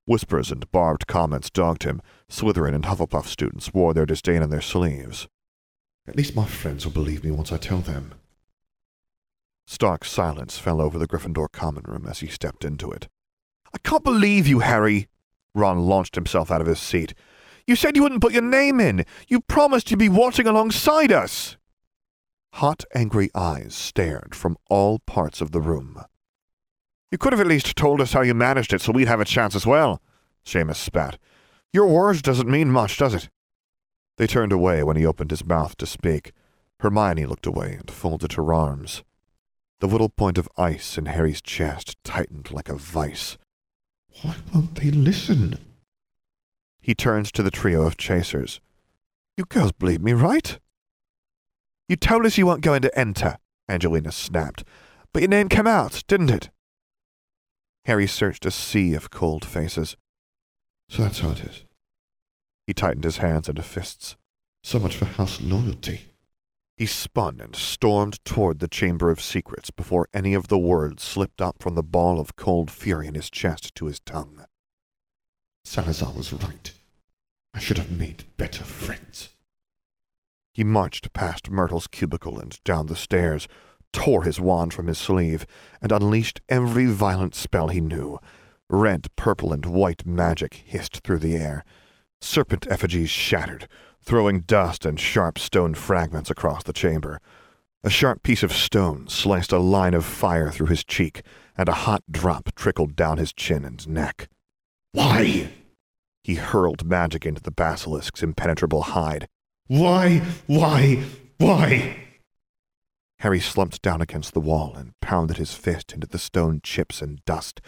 Whispers 0.06 0.52
and 0.52 0.72
barbed 0.72 1.06
comments 1.06 1.50
dogged 1.50 1.84
him. 1.84 2.02
Slytherin 2.30 2.74
and 2.74 2.86
Hufflepuff 2.86 3.28
students 3.28 3.74
wore 3.74 3.94
their 3.94 4.06
disdain 4.06 4.42
on 4.42 4.50
their 4.50 4.62
sleeves. 4.62 5.28
At 6.08 6.16
least 6.16 6.36
my 6.36 6.46
friends 6.46 6.86
will 6.86 6.94
believe 6.94 7.26
me 7.26 7.32
once 7.32 7.52
I 7.52 7.58
tell 7.58 7.80
them. 7.80 8.14
Stark 9.68 10.06
silence 10.06 10.58
fell 10.60 10.82
over 10.82 10.98
the 10.98 11.08
Gryffindor 11.08 11.52
common 11.52 11.84
room 11.86 12.06
as 12.08 12.20
he 12.20 12.28
stepped 12.28 12.64
into 12.64 12.90
it. 12.90 13.10
I 13.74 13.80
can't 13.80 14.04
believe 14.04 14.48
you, 14.48 14.60
Harry! 14.60 15.10
Ron 15.56 15.80
launched 15.86 16.16
himself 16.16 16.52
out 16.52 16.62
of 16.62 16.68
his 16.68 16.80
seat. 16.80 17.14
You 17.68 17.76
said 17.76 17.96
you 17.96 18.04
wouldn't 18.04 18.22
put 18.22 18.34
your 18.34 18.42
name 18.42 18.80
in! 18.80 19.06
You 19.28 19.40
promised 19.42 19.90
you'd 19.90 20.00
be 20.00 20.10
watching 20.10 20.48
alongside 20.48 21.12
us! 21.12 21.58
Hot, 22.54 22.84
angry 22.94 23.30
eyes 23.34 23.74
stared 23.74 24.36
from 24.36 24.58
all 24.70 25.00
parts 25.00 25.42
of 25.42 25.52
the 25.52 25.62
room. 25.62 26.04
You 27.12 27.18
could 27.18 27.34
have 27.34 27.40
at 27.40 27.48
least 27.48 27.76
told 27.76 28.02
us 28.02 28.14
how 28.14 28.22
you 28.22 28.34
managed 28.34 28.74
it 28.74 28.82
so 28.82 28.92
we'd 28.92 29.08
have 29.08 29.22
a 29.22 29.26
chance 29.26 29.56
as 29.56 29.66
well, 29.66 30.02
Seamus 30.46 30.76
spat. 30.76 31.18
Your 31.72 31.88
words 31.88 32.22
doesn't 32.22 32.50
mean 32.50 32.70
much, 32.70 32.98
does 32.98 33.14
it? 33.14 33.30
They 34.18 34.28
turned 34.28 34.52
away 34.52 34.84
when 34.84 34.98
he 34.98 35.06
opened 35.06 35.32
his 35.32 35.46
mouth 35.46 35.78
to 35.78 35.86
speak. 35.86 36.32
Hermione 36.80 37.26
looked 37.26 37.46
away 37.46 37.74
and 37.74 37.90
folded 37.90 38.34
her 38.34 38.54
arms. 38.54 39.04
The 39.80 39.88
little 39.88 40.10
point 40.10 40.38
of 40.38 40.50
ice 40.58 40.98
in 40.98 41.08
Harry's 41.08 41.42
chest 41.42 41.98
tightened 42.04 42.52
like 42.52 42.70
a 42.70 42.76
vice. 42.76 43.38
Why 44.22 44.36
won't 44.54 44.76
they 44.76 44.92
listen? 44.92 45.58
He 46.82 46.94
turns 46.94 47.32
to 47.32 47.44
the 47.44 47.52
trio 47.52 47.84
of 47.84 47.98
chasers. 47.98 48.60
You 49.38 49.46
girls 49.46 49.72
believe 49.72 50.02
me, 50.02 50.14
right? 50.14 50.60
You 51.90 51.96
told 51.96 52.26
us 52.26 52.38
you 52.38 52.46
weren't 52.48 52.62
going 52.62 52.82
to 52.84 52.98
enter, 52.98 53.38
Angelina 53.68 54.12
snapped. 54.12 54.64
But 55.12 55.22
your 55.22 55.30
name 55.30 55.50
came 55.50 55.68
out, 55.68 56.04
didn't 56.08 56.32
it? 56.32 56.50
Harry 57.86 58.08
searched 58.08 58.46
a 58.46 58.52
sea 58.52 58.94
of 58.94 59.10
cold 59.10 59.44
faces. 59.44 59.98
So 60.90 61.04
that's 61.04 61.20
how 61.20 61.32
it 61.32 61.42
is. 61.42 61.66
He 62.66 62.74
tightened 62.74 63.04
his 63.04 63.18
hands 63.18 63.50
into 63.50 63.62
fists. 63.62 64.16
So 64.64 64.80
much 64.80 64.96
for 64.96 65.06
house 65.06 65.42
loyalty. 65.42 66.13
He 66.76 66.86
spun 66.88 67.40
and 67.40 67.56
stormed 67.56 68.24
toward 68.26 68.60
the 68.60 68.68
Chamber 68.68 69.12
of 69.12 69.22
Secrets 69.22 69.70
before 69.70 70.08
any 70.14 70.34
of 70.34 70.48
the 70.48 70.58
words 70.58 71.04
slipped 71.04 71.42
up 71.42 71.62
from 71.62 71.76
the 71.76 71.84
ball 71.84 72.20
of 72.20 72.36
cold 72.36 72.72
fury 72.72 73.08
in 73.08 73.14
his 73.14 73.30
chest 73.30 73.76
to 73.76 73.86
his 73.86 74.00
tongue. 74.00 74.46
Salazar 75.64 76.14
was 76.14 76.34
right. 76.34 76.72
I 77.54 77.60
should 77.60 77.78
have 77.78 77.92
made 77.92 78.26
better 78.38 78.64
friends. 78.64 79.30
He 80.54 80.64
marched 80.64 81.14
past 81.14 81.50
Myrtle's 81.50 81.88
cubicle 81.88 82.40
and 82.40 82.60
down 82.64 82.88
the 82.88 82.96
stairs, 82.96 83.48
tore 83.92 84.24
his 84.24 84.40
wand 84.40 84.74
from 84.74 84.88
his 84.88 84.98
sleeve, 84.98 85.46
and 85.82 85.92
unleashed 85.92 86.42
every 86.50 86.88
violent 86.88 87.36
spell 87.36 87.68
he 87.68 87.82
knew. 87.82 88.20
Red, 88.70 89.08
purple, 89.16 89.54
and 89.54 89.66
white 89.66 90.06
magic 90.06 90.56
hissed 90.56 91.02
through 91.04 91.20
the 91.20 91.36
air. 91.36 91.64
Serpent 92.20 92.66
effigies 92.70 93.10
shattered, 93.10 93.68
throwing 94.04 94.42
dust 94.42 94.86
and 94.86 95.00
sharp 95.00 95.40
stone 95.40 95.74
fragments 95.74 96.30
across 96.30 96.64
the 96.64 96.74
chamber. 96.74 97.20
A 97.84 97.90
sharp 97.90 98.24
piece 98.24 98.44
of 98.44 98.54
stone 98.54 99.08
sliced 99.08 99.52
a 99.52 99.58
line 99.58 99.94
of 99.94 100.06
fire 100.06 100.52
through 100.52 100.68
his 100.68 100.84
cheek, 100.84 101.22
and 101.58 101.68
a 101.68 101.74
hot 101.74 102.04
drop 102.10 102.54
trickled 102.56 102.96
down 102.96 103.18
his 103.18 103.34
chin 103.34 103.66
and 103.66 103.88
neck. 103.88 104.30
Why? 104.92 105.52
He 106.24 106.36
hurled 106.36 106.86
magic 106.86 107.26
into 107.26 107.42
the 107.42 107.52
basilisk's 107.52 108.24
impenetrable 108.24 108.84
hide. 108.84 109.28
Why? 109.68 110.20
Why? 110.48 111.04
Why? 111.38 111.98
Harry 113.20 113.40
slumped 113.40 113.82
down 113.82 114.02
against 114.02 114.34
the 114.34 114.40
wall 114.40 114.74
and 114.76 114.94
pounded 115.02 115.38
his 115.38 115.54
fist 115.54 115.94
into 115.94 116.08
the 116.08 116.20
stone 116.20 116.60
chips 116.62 117.02
and 117.02 117.24
dust 117.26 117.62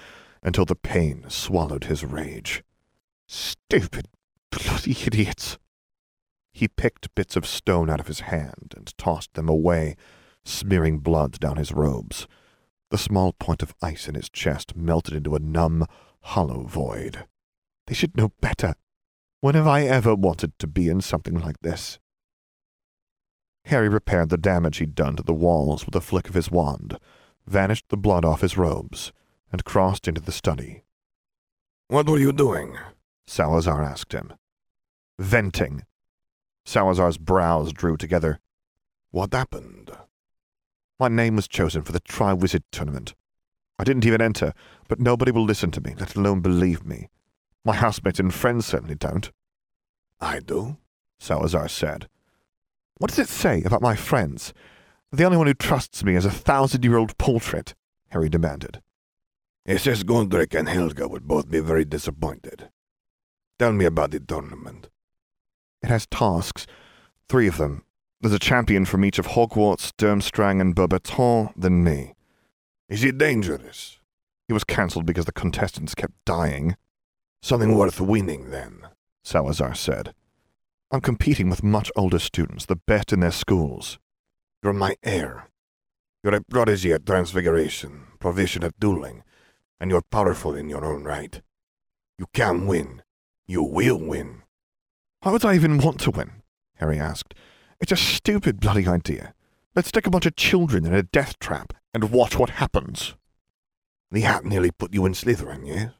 until 0.43 0.65
the 0.65 0.75
pain 0.75 1.25
swallowed 1.27 1.85
his 1.85 2.03
rage. 2.03 2.63
Stupid, 3.27 4.07
bloody 4.51 4.91
idiots! 5.05 5.57
He 6.55 6.69
picked 6.69 7.13
bits 7.15 7.35
of 7.35 7.45
stone 7.45 7.89
out 7.89 7.99
of 7.99 8.07
his 8.07 8.21
hand 8.21 8.73
and 8.77 8.97
tossed 8.97 9.33
them 9.33 9.49
away, 9.49 9.97
smearing 10.45 10.99
blood 10.99 11.37
down 11.37 11.57
his 11.57 11.73
robes. 11.73 12.27
The 12.91 12.97
small 12.97 13.33
point 13.33 13.61
of 13.61 13.75
ice 13.81 14.07
in 14.07 14.15
his 14.15 14.29
chest 14.29 14.73
melted 14.73 15.13
into 15.13 15.35
a 15.35 15.39
numb, 15.39 15.85
hollow 16.21 16.63
void. 16.63 17.25
They 17.87 17.93
should 17.93 18.15
know 18.15 18.31
better. 18.39 18.75
When 19.41 19.55
have 19.55 19.67
I 19.67 19.83
ever 19.83 20.15
wanted 20.15 20.57
to 20.59 20.65
be 20.65 20.87
in 20.87 21.01
something 21.01 21.37
like 21.37 21.59
this? 21.59 21.99
Harry 23.65 23.89
repaired 23.89 24.29
the 24.29 24.37
damage 24.37 24.77
he'd 24.77 24.95
done 24.95 25.17
to 25.17 25.23
the 25.23 25.33
walls 25.33 25.85
with 25.85 25.93
a 25.93 25.99
flick 25.99 26.29
of 26.29 26.35
his 26.35 26.49
wand, 26.49 26.97
vanished 27.45 27.89
the 27.89 27.97
blood 27.97 28.23
off 28.23 28.39
his 28.39 28.57
robes, 28.57 29.11
and 29.51 29.65
crossed 29.65 30.07
into 30.07 30.21
the 30.21 30.31
study. 30.31 30.83
What 31.89 32.07
were 32.07 32.17
you 32.17 32.31
doing? 32.31 32.77
Salazar 33.27 33.83
asked 33.83 34.13
him. 34.13 34.31
Venting. 35.19 35.83
Salazar's 36.65 37.17
brows 37.17 37.71
drew 37.71 37.95
together. 37.95 38.39
What 39.11 39.33
happened? 39.33 39.91
My 40.99 41.07
name 41.07 41.35
was 41.35 41.47
chosen 41.47 41.83
for 41.83 41.91
the 41.91 42.01
Triwizard 42.01 42.63
Tournament. 42.71 43.13
I 43.77 43.83
didn't 43.83 44.05
even 44.05 44.21
enter, 44.21 44.53
but 44.87 44.99
nobody 44.99 45.31
will 45.31 45.43
listen 45.43 45.71
to 45.71 45.81
me, 45.81 45.93
let 45.99 46.15
alone 46.15 46.41
believe 46.41 46.85
me. 46.85 47.09
My 47.63 47.75
housemates 47.75 48.19
and 48.19 48.33
friends 48.33 48.65
certainly 48.65 48.95
don't. 48.95 49.31
I 50.19 50.39
do, 50.39 50.77
Salazar 51.19 51.67
said. 51.67 52.07
What 52.97 53.09
does 53.09 53.19
it 53.19 53.29
say 53.29 53.61
about 53.63 53.81
my 53.81 53.95
friends? 53.95 54.53
The 55.11 55.25
only 55.25 55.37
one 55.37 55.47
who 55.47 55.53
trusts 55.53 56.03
me 56.03 56.15
is 56.15 56.25
a 56.25 56.31
thousand-year-old 56.31 57.17
portrait, 57.17 57.75
Harry 58.09 58.29
demanded. 58.29 58.81
It 59.65 59.79
says 59.79 60.03
and 60.07 60.69
Helga 60.69 61.07
would 61.07 61.27
both 61.27 61.49
be 61.49 61.59
very 61.59 61.85
disappointed. 61.85 62.69
Tell 63.59 63.71
me 63.71 63.85
about 63.85 64.11
the 64.11 64.19
tournament. 64.19 64.89
It 65.85 65.89
has 65.89 66.07
tasks, 66.07 66.65
three 67.29 67.47
of 67.47 67.57
them. 67.57 67.83
There's 68.19 68.33
a 68.33 68.39
champion 68.39 68.85
from 68.85 69.05
each 69.05 69.19
of 69.19 69.27
Hogwarts, 69.27 69.91
Durmstrang, 69.99 70.59
and 70.59 70.75
Beauxbaton, 70.75 71.53
then 71.55 71.83
me. 71.83 72.15
Is 72.89 73.03
it 73.03 73.19
dangerous? 73.19 73.99
He 74.47 74.53
was 74.53 74.63
cancelled 74.63 75.05
because 75.05 75.25
the 75.25 75.31
contestants 75.31 75.93
kept 75.93 76.15
dying. 76.25 76.75
Something 77.43 77.75
worth 77.75 78.01
winning, 78.01 78.49
then, 78.49 78.87
Salazar 79.23 79.75
said. 79.75 80.15
I'm 80.89 81.01
competing 81.01 81.51
with 81.51 81.61
much 81.61 81.91
older 81.95 82.17
students, 82.17 82.65
the 82.65 82.77
best 82.87 83.13
in 83.13 83.19
their 83.19 83.29
schools. 83.29 83.99
You're 84.63 84.73
my 84.73 84.95
heir. 85.03 85.51
You're 86.23 86.33
a 86.33 86.41
prodigy 86.41 86.93
at 86.93 87.05
transfiguration, 87.05 88.07
proficient 88.17 88.63
at 88.65 88.79
dueling, 88.79 89.21
and 89.79 89.91
you're 89.91 90.01
powerful 90.01 90.55
in 90.55 90.67
your 90.67 90.83
own 90.83 91.03
right. 91.03 91.43
You 92.17 92.25
can 92.33 92.65
win. 92.65 93.03
You 93.45 93.61
will 93.61 93.99
win. 93.99 94.41
Why 95.25 95.31
would 95.31 95.43
I 95.43 95.55
even 95.55 95.79
want 95.79 95.99
to 96.01 96.11
win? 96.11 96.43
Harry 96.75 96.99
asked. 96.99 97.33
It's 97.81 97.91
a 97.91 97.95
stupid 97.95 98.59
bloody 98.59 98.87
idea. 98.87 99.33
Let's 99.75 99.87
stick 99.87 100.05
a 100.05 100.11
bunch 100.11 100.27
of 100.27 100.35
children 100.35 100.85
in 100.85 100.93
a 100.93 101.01
death 101.01 101.39
trap 101.39 101.73
and 101.95 102.11
watch 102.11 102.37
what 102.37 102.51
happens. 102.61 103.15
The 104.11 104.21
hat 104.21 104.45
nearly 104.45 104.69
put 104.69 104.93
you 104.93 105.03
in 105.07 105.13
Slytherin, 105.13 105.65
yes? 105.65 105.91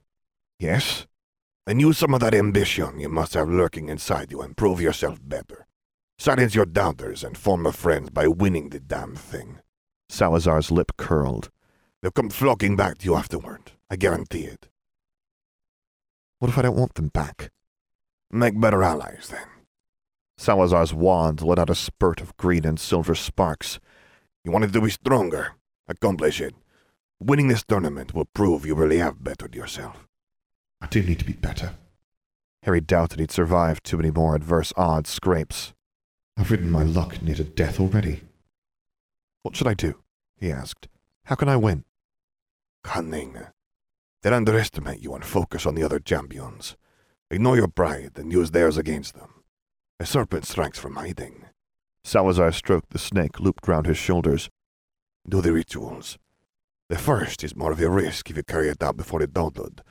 Yes. 0.59 1.07
Then 1.65 1.79
use 1.79 1.97
some 1.97 2.13
of 2.13 2.19
that 2.19 2.35
ambition 2.35 2.99
you 2.99 3.09
must 3.09 3.33
have 3.33 3.49
lurking 3.49 3.89
inside 3.89 4.29
you 4.29 4.43
and 4.43 4.55
prove 4.55 4.79
yourself 4.79 5.17
better. 5.19 5.65
Silence 6.19 6.53
your 6.53 6.67
doubters 6.67 7.23
and 7.23 7.35
former 7.35 7.71
friends 7.71 8.11
by 8.11 8.27
winning 8.27 8.69
the 8.69 8.79
damn 8.79 9.15
thing. 9.15 9.57
Salazar's 10.07 10.69
lip 10.69 10.91
curled. 10.99 11.49
They'll 12.03 12.11
come 12.11 12.29
flocking 12.29 12.75
back 12.75 12.99
to 12.99 13.05
you 13.05 13.15
afterward. 13.15 13.71
I 13.89 13.95
guarantee 13.95 14.43
it. 14.43 14.67
What 16.37 16.49
if 16.49 16.59
I 16.59 16.61
don't 16.61 16.77
want 16.77 16.93
them 16.93 17.07
back? 17.07 17.49
Make 18.35 18.59
better 18.59 18.83
allies, 18.83 19.29
then. 19.31 19.47
Salazar's 20.37 20.93
wand 20.93 21.41
let 21.41 21.57
out 21.57 21.69
a 21.69 21.73
spurt 21.73 22.19
of 22.19 22.35
green 22.35 22.65
and 22.65 22.77
silver 22.77 23.15
sparks. 23.15 23.79
You 24.43 24.51
wanted 24.51 24.73
to 24.73 24.81
be 24.81 24.89
stronger. 24.89 25.53
Accomplish 25.87 26.41
it. 26.41 26.53
Winning 27.17 27.47
this 27.47 27.63
tournament 27.63 28.13
will 28.13 28.25
prove 28.25 28.65
you 28.65 28.75
really 28.75 28.97
have 28.97 29.23
bettered 29.23 29.55
yourself. 29.55 30.05
I 30.81 30.87
do 30.87 31.01
need 31.01 31.19
to 31.19 31.25
be 31.25 31.31
better. 31.31 31.75
Harry 32.63 32.81
doubted 32.81 33.21
he'd 33.21 33.31
survived 33.31 33.85
too 33.85 33.95
many 33.95 34.11
more 34.11 34.35
adverse 34.35 34.73
odds 34.75 35.09
scrapes. 35.09 35.73
I've 36.35 36.51
ridden 36.51 36.69
my 36.69 36.83
luck 36.83 37.21
near 37.21 37.35
to 37.35 37.45
death 37.45 37.79
already. 37.79 38.19
What 39.43 39.55
should 39.55 39.67
I 39.67 39.75
do? 39.75 40.01
he 40.35 40.51
asked. 40.51 40.89
How 41.23 41.35
can 41.35 41.47
I 41.47 41.55
win? 41.55 41.85
Cunning. 42.83 43.37
They'll 44.21 44.33
underestimate 44.33 44.99
you 44.99 45.15
and 45.15 45.23
focus 45.23 45.65
on 45.65 45.75
the 45.75 45.83
other 45.83 45.99
champions. 45.99 46.75
Ignore 47.35 47.57
your 47.57 47.67
pride 47.67 48.13
and 48.15 48.31
use 48.31 48.51
theirs 48.51 48.77
against 48.77 49.13
them. 49.15 49.43
A 49.99 50.05
serpent 50.05 50.45
strikes 50.45 50.79
from 50.79 50.95
hiding. 50.95 51.43
Salazar 52.01 52.53
stroked 52.53 52.91
the 52.91 52.97
snake 52.97 53.41
looped 53.41 53.67
round 53.67 53.87
his 53.87 53.97
shoulders. 53.97 54.49
Do 55.27 55.41
the 55.41 55.51
rituals. 55.51 56.17
The 56.87 56.97
first 56.97 57.43
is 57.43 57.53
more 57.53 57.73
of 57.73 57.81
a 57.81 57.89
risk 57.89 58.29
if 58.29 58.37
you 58.37 58.43
carry 58.43 58.69
it 58.69 58.81
out 58.81 58.95
before 58.95 59.21
adulthood, 59.21 59.81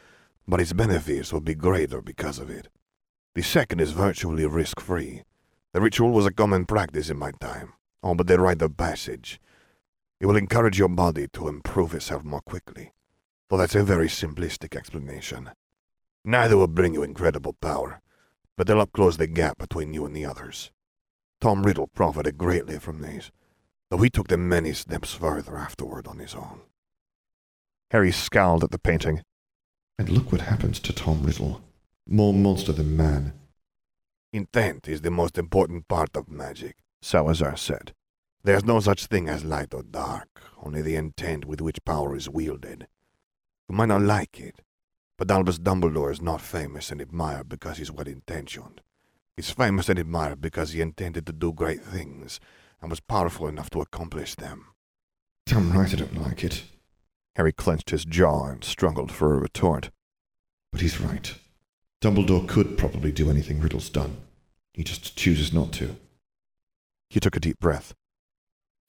but 0.48 0.58
its 0.58 0.72
benefits 0.72 1.34
will 1.34 1.42
be 1.42 1.54
greater 1.54 2.00
because 2.00 2.38
of 2.38 2.48
it. 2.48 2.68
The 3.34 3.42
second 3.42 3.82
is 3.82 3.92
virtually 3.92 4.46
risk-free. 4.46 5.24
The 5.74 5.82
ritual 5.82 6.12
was 6.12 6.24
a 6.24 6.32
common 6.32 6.64
practice 6.64 7.10
in 7.10 7.18
my 7.18 7.32
time, 7.42 7.74
all 8.02 8.14
but 8.14 8.26
the 8.26 8.40
rite 8.40 8.62
of 8.62 8.78
passage. 8.78 9.38
It 10.18 10.24
will 10.24 10.36
encourage 10.36 10.78
your 10.78 10.88
body 10.88 11.28
to 11.34 11.48
improve 11.48 11.92
itself 11.92 12.24
more 12.24 12.40
quickly, 12.40 12.94
though 13.50 13.58
that's 13.58 13.74
a 13.74 13.84
very 13.84 14.08
simplistic 14.08 14.74
explanation. 14.74 15.50
Neither 16.24 16.56
will 16.56 16.68
bring 16.68 16.94
you 16.94 17.02
incredible 17.02 17.52
power, 17.52 18.00
but 18.56 18.66
they'll 18.66 18.78
help 18.78 18.92
close 18.92 19.16
the 19.16 19.26
gap 19.26 19.58
between 19.58 19.92
you 19.92 20.06
and 20.06 20.16
the 20.16 20.24
others. 20.24 20.70
Tom 21.40 21.62
Riddle 21.62 21.88
profited 21.88 22.38
greatly 22.38 22.78
from 22.78 23.02
these, 23.02 23.30
though 23.90 23.98
he 23.98 24.08
took 24.08 24.28
them 24.28 24.48
many 24.48 24.72
steps 24.72 25.12
further 25.12 25.56
afterward 25.56 26.06
on 26.06 26.18
his 26.18 26.34
own. 26.34 26.60
Harry 27.90 28.10
scowled 28.10 28.64
at 28.64 28.70
the 28.70 28.78
painting. 28.78 29.22
And 29.98 30.08
look 30.08 30.32
what 30.32 30.40
happens 30.40 30.80
to 30.80 30.92
Tom 30.92 31.22
Riddle. 31.22 31.62
More 32.06 32.32
monster 32.32 32.72
than 32.72 32.96
man. 32.96 33.34
Intent 34.32 34.88
is 34.88 35.02
the 35.02 35.10
most 35.10 35.38
important 35.38 35.86
part 35.86 36.16
of 36.16 36.28
magic, 36.28 36.76
Salazar 37.02 37.56
said. 37.56 37.92
There's 38.42 38.64
no 38.64 38.80
such 38.80 39.06
thing 39.06 39.28
as 39.28 39.44
light 39.44 39.72
or 39.72 39.82
dark, 39.82 40.28
only 40.62 40.82
the 40.82 40.96
intent 40.96 41.44
with 41.44 41.60
which 41.60 41.84
power 41.84 42.16
is 42.16 42.28
wielded. 42.28 42.88
You 43.68 43.76
might 43.76 43.86
not 43.86 44.02
like 44.02 44.40
it, 44.40 44.60
but 45.16 45.30
Albus 45.30 45.58
Dumbledore 45.58 46.10
is 46.10 46.20
not 46.20 46.40
famous 46.40 46.90
and 46.90 47.00
admired 47.00 47.48
because 47.48 47.78
he's 47.78 47.92
well 47.92 48.08
intentioned. 48.08 48.80
He's 49.36 49.50
famous 49.50 49.88
and 49.88 49.98
admired 49.98 50.40
because 50.40 50.72
he 50.72 50.80
intended 50.80 51.26
to 51.26 51.32
do 51.32 51.52
great 51.52 51.82
things 51.82 52.40
and 52.80 52.90
was 52.90 53.00
powerful 53.00 53.48
enough 53.48 53.70
to 53.70 53.80
accomplish 53.80 54.34
them. 54.34 54.66
Damn 55.46 55.72
right 55.72 55.92
I 55.92 55.96
don't 55.96 56.20
like 56.20 56.44
it. 56.44 56.64
Harry 57.36 57.52
clenched 57.52 57.90
his 57.90 58.04
jaw 58.04 58.46
and 58.46 58.62
struggled 58.62 59.10
for 59.10 59.34
a 59.34 59.40
retort. 59.40 59.90
But 60.72 60.80
he's 60.80 61.00
right. 61.00 61.34
Dumbledore 62.00 62.46
could 62.46 62.78
probably 62.78 63.12
do 63.12 63.30
anything 63.30 63.60
Riddle's 63.60 63.88
done. 63.88 64.18
He 64.72 64.84
just 64.84 65.16
chooses 65.16 65.52
not 65.52 65.72
to. 65.74 65.96
He 67.08 67.20
took 67.20 67.36
a 67.36 67.40
deep 67.40 67.58
breath. 67.58 67.94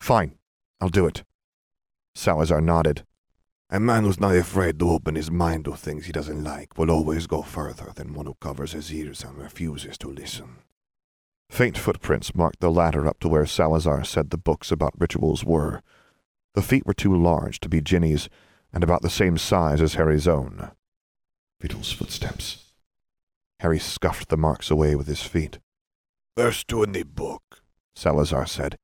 Fine, 0.00 0.36
I'll 0.80 0.88
do 0.88 1.06
it. 1.06 1.24
Salazar 2.14 2.60
nodded. 2.60 3.04
A 3.68 3.80
man 3.80 4.04
who's 4.04 4.20
not 4.20 4.36
afraid 4.36 4.78
to 4.78 4.90
open 4.90 5.16
his 5.16 5.28
mind 5.28 5.64
to 5.64 5.74
things 5.74 6.06
he 6.06 6.12
doesn't 6.12 6.44
like 6.44 6.78
will 6.78 6.88
always 6.88 7.26
go 7.26 7.42
further 7.42 7.92
than 7.96 8.14
one 8.14 8.26
who 8.26 8.36
covers 8.40 8.72
his 8.72 8.94
ears 8.94 9.24
and 9.24 9.36
refuses 9.36 9.98
to 9.98 10.08
listen. 10.08 10.58
Faint 11.50 11.76
footprints 11.76 12.32
marked 12.32 12.60
the 12.60 12.70
ladder 12.70 13.08
up 13.08 13.18
to 13.20 13.28
where 13.28 13.44
Salazar 13.44 14.04
said 14.04 14.30
the 14.30 14.38
books 14.38 14.70
about 14.70 14.98
rituals 14.98 15.44
were. 15.44 15.82
The 16.54 16.62
feet 16.62 16.86
were 16.86 16.94
too 16.94 17.20
large 17.20 17.58
to 17.60 17.68
be 17.68 17.80
Ginny's, 17.80 18.28
and 18.72 18.84
about 18.84 19.02
the 19.02 19.10
same 19.10 19.36
size 19.36 19.80
as 19.80 19.94
Harry's 19.94 20.28
own. 20.28 20.70
Beetle's 21.58 21.90
footsteps. 21.90 22.72
Harry 23.60 23.80
scuffed 23.80 24.28
the 24.28 24.36
marks 24.36 24.70
away 24.70 24.94
with 24.94 25.08
his 25.08 25.22
feet. 25.22 25.58
There's 26.36 26.62
two 26.62 26.84
in 26.84 26.92
the 26.92 27.02
book, 27.02 27.62
Salazar 27.96 28.46
said. 28.46 28.76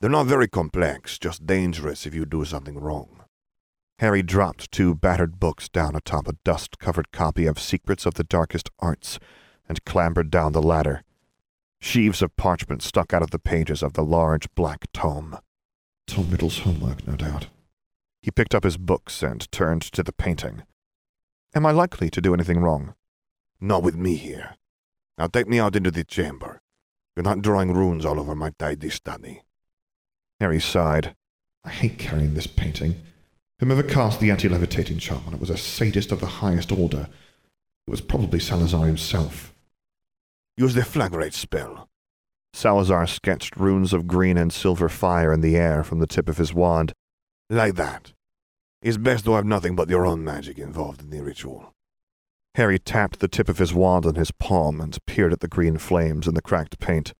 They're 0.00 0.10
not 0.10 0.26
very 0.26 0.46
complex, 0.46 1.18
just 1.18 1.46
dangerous 1.46 2.06
if 2.06 2.14
you 2.14 2.24
do 2.24 2.44
something 2.44 2.78
wrong. 2.78 3.24
Harry 3.98 4.22
dropped 4.22 4.70
two 4.70 4.94
battered 4.94 5.40
books 5.40 5.68
down 5.68 5.96
atop 5.96 6.28
a 6.28 6.34
dust-covered 6.44 7.10
copy 7.10 7.46
of 7.46 7.58
Secrets 7.58 8.06
of 8.06 8.14
the 8.14 8.22
Darkest 8.22 8.70
Arts 8.78 9.18
and 9.68 9.84
clambered 9.84 10.30
down 10.30 10.52
the 10.52 10.62
ladder. 10.62 11.02
Sheaves 11.80 12.22
of 12.22 12.36
parchment 12.36 12.82
stuck 12.82 13.12
out 13.12 13.22
of 13.22 13.30
the 13.30 13.38
pages 13.38 13.82
of 13.82 13.94
the 13.94 14.04
large 14.04 14.52
black 14.54 14.86
tome. 14.92 15.38
Tom 16.06 16.30
Riddle's 16.30 16.60
homework, 16.60 17.06
no 17.06 17.16
doubt. 17.16 17.48
He 18.22 18.30
picked 18.30 18.54
up 18.54 18.64
his 18.64 18.76
books 18.76 19.22
and 19.22 19.50
turned 19.50 19.82
to 19.82 20.02
the 20.02 20.12
painting. 20.12 20.62
Am 21.54 21.66
I 21.66 21.72
likely 21.72 22.08
to 22.10 22.20
do 22.20 22.34
anything 22.34 22.60
wrong? 22.60 22.94
Not 23.60 23.82
with 23.82 23.96
me 23.96 24.14
here. 24.14 24.56
Now 25.16 25.26
take 25.26 25.48
me 25.48 25.58
out 25.58 25.74
into 25.74 25.90
the 25.90 26.04
chamber. 26.04 26.60
You're 27.16 27.24
not 27.24 27.42
drawing 27.42 27.74
runes 27.74 28.04
all 28.04 28.20
over 28.20 28.36
my 28.36 28.50
tidy 28.58 28.90
study. 28.90 29.42
Harry 30.38 30.60
sighed. 30.60 31.16
I 31.64 31.70
hate 31.70 31.98
carrying 31.98 32.34
this 32.34 32.46
painting. 32.46 33.00
Whomever 33.60 33.82
cast 33.82 34.20
the 34.20 34.30
anti-levitating 34.30 34.98
charm 34.98 35.24
on 35.26 35.34
it 35.34 35.40
was 35.40 35.50
a 35.50 35.56
sadist 35.56 36.12
of 36.12 36.20
the 36.20 36.26
highest 36.26 36.70
order. 36.70 37.08
It 37.86 37.90
was 37.90 38.00
probably 38.00 38.38
Salazar 38.38 38.86
himself. 38.86 39.52
Use 40.56 40.74
the 40.74 40.84
flagrate 40.84 41.34
spell. 41.34 41.88
Salazar 42.52 43.06
sketched 43.06 43.56
runes 43.56 43.92
of 43.92 44.06
green 44.06 44.36
and 44.36 44.52
silver 44.52 44.88
fire 44.88 45.32
in 45.32 45.40
the 45.40 45.56
air 45.56 45.82
from 45.82 45.98
the 45.98 46.06
tip 46.06 46.28
of 46.28 46.38
his 46.38 46.54
wand. 46.54 46.92
Like 47.50 47.74
that. 47.74 48.12
It's 48.80 48.96
best 48.96 49.24
to 49.24 49.32
have 49.32 49.44
nothing 49.44 49.74
but 49.74 49.90
your 49.90 50.06
own 50.06 50.22
magic 50.22 50.58
involved 50.58 51.00
in 51.00 51.10
the 51.10 51.20
ritual. 51.20 51.74
Harry 52.54 52.78
tapped 52.78 53.18
the 53.18 53.28
tip 53.28 53.48
of 53.48 53.58
his 53.58 53.74
wand 53.74 54.06
on 54.06 54.14
his 54.14 54.30
palm 54.30 54.80
and 54.80 54.96
peered 55.06 55.32
at 55.32 55.40
the 55.40 55.48
green 55.48 55.78
flames 55.78 56.26
in 56.26 56.34
the 56.34 56.42
cracked 56.42 56.78
paint. 56.78 57.12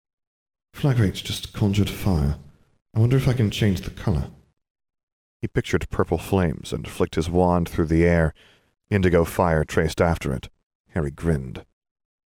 Flagrate's 0.73 1.21
just 1.21 1.53
conjured 1.53 1.91
fire. 1.91 2.37
I 2.95 3.01
wonder 3.01 3.17
if 3.17 3.27
I 3.27 3.33
can 3.33 3.51
change 3.51 3.81
the 3.81 3.91
color. 3.91 4.31
He 5.41 5.49
pictured 5.49 5.91
purple 5.91 6.19
flames 6.19 6.73
and 6.73 6.89
flicked 6.89 7.15
his 7.15 7.31
wand 7.31 7.69
through 7.69 7.87
the 7.87 8.05
air. 8.05 8.35
Indigo 8.91 9.25
fire 9.25 9.65
traced 9.65 10.01
after 10.01 10.33
it. 10.33 10.49
Harry 10.91 11.11
grinned. 11.11 11.65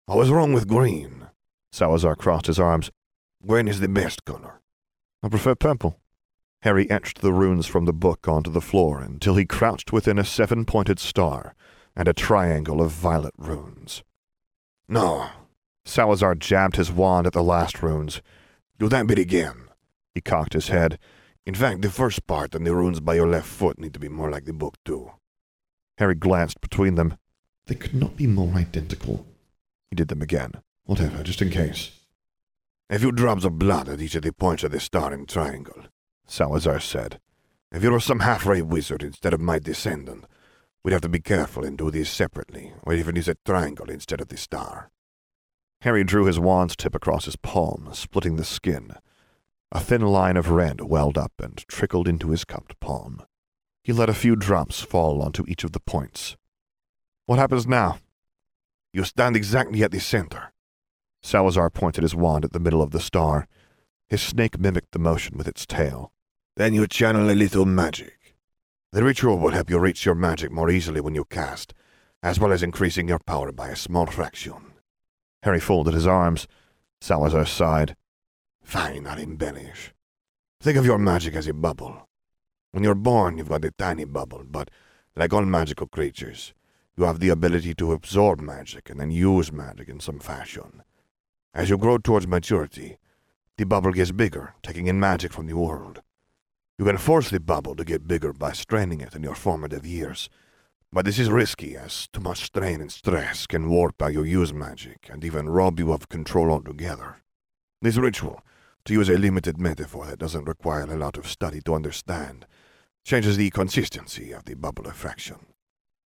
I 0.07 0.15
was 0.15 0.29
wrong 0.29 0.53
with 0.53 0.67
green. 0.67 1.27
Salazar 1.71 2.15
crossed 2.15 2.47
his 2.47 2.59
arms. 2.59 2.91
Green 3.45 3.67
is 3.67 3.79
the 3.79 3.87
best 3.87 4.25
color. 4.25 4.61
I 5.23 5.29
prefer 5.29 5.55
purple. 5.55 5.99
Harry 6.61 6.89
etched 6.89 7.21
the 7.21 7.33
runes 7.33 7.67
from 7.67 7.85
the 7.85 7.93
book 7.93 8.27
onto 8.27 8.49
the 8.49 8.61
floor 8.61 8.99
until 8.99 9.35
he 9.35 9.45
crouched 9.45 9.93
within 9.93 10.17
a 10.17 10.25
seven-pointed 10.25 10.99
star 10.99 11.55
and 11.95 12.07
a 12.07 12.13
triangle 12.13 12.81
of 12.81 12.91
violet 12.91 13.33
runes. 13.37 14.03
No. 14.89 15.29
Salazar 15.85 16.35
jabbed 16.35 16.75
his 16.75 16.91
wand 16.91 17.27
at 17.27 17.33
the 17.33 17.43
last 17.43 17.81
runes. 17.81 18.21
Do 18.79 18.89
that 18.89 19.07
bit 19.07 19.19
again. 19.19 19.69
He 20.13 20.21
cocked 20.21 20.53
his 20.53 20.69
head. 20.69 20.99
In 21.48 21.56
fact, 21.56 21.82
the 21.82 21.89
first 21.89 22.27
part 22.27 22.54
and 22.56 22.68
the 22.68 22.75
runes 22.75 23.00
by 23.00 23.16
your 23.16 23.25
left 23.25 23.48
foot 23.48 23.80
need 23.80 23.94
to 23.94 24.01
be 24.01 24.10
more 24.10 24.30
like 24.30 24.44
the 24.44 24.51
book, 24.51 24.75
too. 24.84 25.12
Harry 25.98 26.13
glanced 26.13 26.60
between 26.60 26.96
them. 26.96 27.16
They 27.68 27.75
could 27.75 27.94
not 27.94 28.18
be 28.18 28.27
more 28.27 28.54
identical. 28.54 29.25
He 29.89 29.96
did 29.96 30.10
them 30.10 30.22
again. 30.22 30.56
Whatever, 30.84 31.24
just 31.24 31.42
in 31.42 31.50
case. 31.50 31.92
A 32.89 33.00
few 33.00 33.13
drops 33.13 33.46
of 33.46 33.58
blood 33.58 33.88
at 33.88 34.01
each 34.01 34.16
of 34.16 34.24
the 34.24 34.34
points 34.34 34.66
of 34.66 34.72
the 34.72 34.82
star 34.82 35.13
and 35.13 35.27
triangle, 35.27 35.86
Salazar 36.25 36.81
said. 36.81 37.22
If 37.72 37.81
you 37.81 37.92
were 37.92 38.01
some 38.01 38.20
half-ray 38.20 38.62
wizard 38.62 39.01
instead 39.01 39.33
of 39.33 39.40
my 39.40 39.57
descendant, 39.57 40.25
we'd 40.83 40.92
have 40.92 41.01
to 41.03 41.10
be 41.10 41.22
careful 41.22 41.64
and 41.64 41.77
do 41.77 41.90
these 41.90 42.10
separately, 42.10 42.74
or 42.83 42.94
even 42.94 43.16
use 43.16 43.29
a 43.29 43.38
triangle 43.46 43.90
instead 43.90 44.20
of 44.20 44.27
the 44.27 44.36
star. 44.36 44.90
Harry 45.79 46.03
drew 46.03 46.25
his 46.25 46.42
wand's 46.42 46.75
tip 46.75 46.94
across 46.94 47.24
his 47.24 47.38
palm, 47.38 47.88
splitting 47.94 48.36
the 48.36 48.44
skin. 48.44 48.96
A 49.72 49.80
thin 49.82 50.01
line 50.01 50.38
of 50.38 50.50
red 50.50 50.82
welled 50.82 51.18
up 51.18 51.34
and 51.40 51.58
trickled 51.68 52.08
into 52.08 52.30
his 52.30 52.46
cupped 52.46 52.80
palm. 52.80 53.24
He 53.84 53.92
let 53.92 54.10
a 54.10 54.14
few 54.14 54.36
drops 54.36 54.82
fall 54.82 55.22
onto 55.22 55.46
each 55.48 55.64
of 55.64 55.74
the 55.74 55.80
points. 55.80 56.38
What 57.25 57.40
happens 57.40 57.68
now? 57.68 58.00
You 58.94 59.03
stand 59.03 59.36
exactly 59.36 59.84
at 59.84 59.92
the 59.92 60.00
center. 60.00 60.53
Salazar 61.22 61.70
pointed 61.70 62.03
his 62.03 62.16
wand 62.16 62.46
at 62.46 62.53
the 62.53 62.60
middle 62.60 62.82
of 62.82 62.92
the 62.92 63.01
star. 63.01 63.48
His 64.08 64.22
snake 64.22 64.58
mimicked 64.58 64.94
the 64.94 65.00
motion 65.00 65.38
with 65.38 65.48
its 65.48 65.66
tail. 65.66 66.14
Then 66.56 66.74
you 66.74 66.88
channel 66.88 67.30
a 67.30 67.34
little 67.34 67.66
magic. 67.66 68.36
The 68.94 69.03
ritual 69.03 69.38
will 69.38 69.51
help 69.51 69.70
you 69.70 69.80
reach 69.80 70.06
your 70.06 70.16
magic 70.16 70.50
more 70.50 70.70
easily 70.70 71.01
when 71.01 71.14
you 71.14 71.25
cast, 71.25 71.74
as 72.24 72.40
well 72.40 72.53
as 72.53 72.64
increasing 72.64 73.10
your 73.10 73.20
power 73.20 73.51
by 73.51 73.68
a 73.68 73.75
small 73.75 74.06
fraction. 74.06 74.56
Harry 75.44 75.60
folded 75.60 75.94
his 75.94 76.08
arms. 76.08 76.48
Salazar 77.01 77.46
sighed. 77.46 77.96
Fine, 78.68 79.08
I'll 79.08 79.18
embellish. 79.18 79.94
Think 80.60 80.77
of 80.77 80.86
your 80.86 80.98
magic 80.98 81.36
as 81.36 81.48
a 81.48 81.53
bubble. 81.53 82.10
When 82.74 82.84
you're 82.84 82.96
born, 82.96 83.38
you've 83.38 83.48
got 83.48 83.64
a 83.64 83.72
tiny 83.72 84.03
bubble, 84.03 84.44
but 84.46 84.70
like 85.16 85.32
all 85.32 85.46
magical 85.46 85.88
creatures, 85.88 86.53
you 86.98 87.06
have 87.06 87.22
the 87.22 87.30
ability 87.30 87.75
to 87.75 87.94
absorb 87.94 88.42
magic 88.42 88.90
and 88.90 89.00
then 89.00 89.10
use 89.10 89.53
magic 89.53 89.88
in 89.88 90.01
some 90.01 90.20
fashion. 90.20 90.84
As 91.53 91.70
you 91.70 91.77
grow 91.77 91.98
towards 91.98 92.27
maturity, 92.27 92.98
the 93.58 93.66
bubble 93.66 93.94
gets 93.94 94.12
bigger, 94.12 94.53
taking 94.62 94.88
in 94.88 95.00
magic 95.00 95.32
from 95.32 95.48
the 95.48 95.56
world. 95.56 96.01
You 96.77 96.84
can 96.84 96.98
force 96.98 97.30
the 97.30 97.40
bubble 97.40 97.74
to 97.77 97.86
get 97.86 98.06
bigger 98.06 98.34
by 98.34 98.51
straining 98.51 99.00
it 99.00 99.16
in 99.16 99.24
your 99.24 99.36
formative 99.36 99.86
years, 99.86 100.30
but 100.92 101.06
this 101.06 101.20
is 101.20 101.30
risky 101.30 101.77
as 101.77 102.10
too 102.12 102.20
much 102.20 102.44
strain 102.44 102.82
and 102.82 102.92
stress 102.92 103.48
can 103.48 103.70
warp 103.70 103.96
how 104.01 104.08
you 104.08 104.24
use 104.24 104.53
magic 104.53 105.08
and 105.10 105.24
even 105.24 105.48
rob 105.48 105.80
you 105.80 105.94
of 105.94 106.10
control 106.10 106.51
altogether. 106.51 107.22
This 107.82 107.96
ritual 107.96 108.42
to 108.87 108.93
use 108.93 109.09
a 109.09 109.17
limited 109.17 109.59
metaphor 109.59 110.05
that 110.05 110.17
doesn't 110.19 110.45
require 110.45 110.83
a 110.83 110.97
lot 110.97 111.17
of 111.17 111.27
study 111.27 111.59
to 111.59 111.75
understand, 111.75 112.47
changes 113.03 113.35
the 113.35 113.50
consistency 113.50 114.31
of 114.31 114.45
the 114.45 114.55
bubble 114.55 114.87
effraction. 114.87 115.35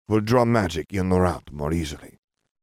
Will 0.08 0.20
draw 0.20 0.44
magic 0.44 0.92
in 0.92 1.10
or 1.10 1.24
out 1.24 1.50
more 1.50 1.72
easily, 1.72 2.18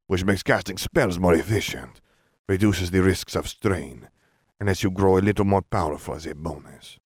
which 0.06 0.23
makes 0.23 0.43
casting 0.43 0.78
spells 0.78 1.17
more 1.17 1.34
efficient, 1.34 1.99
reduces 2.47 2.91
the 2.91 3.02
risks 3.02 3.36
of 3.36 3.49
strain, 3.49 4.08
and 4.60 4.67
lets 4.67 4.84
you 4.84 4.91
grow 4.91 5.17
a 5.17 5.19
little 5.19 5.45
more 5.45 5.63
powerful 5.63 6.13
as 6.13 6.28
a 6.28 6.36
bonus. 6.36 6.99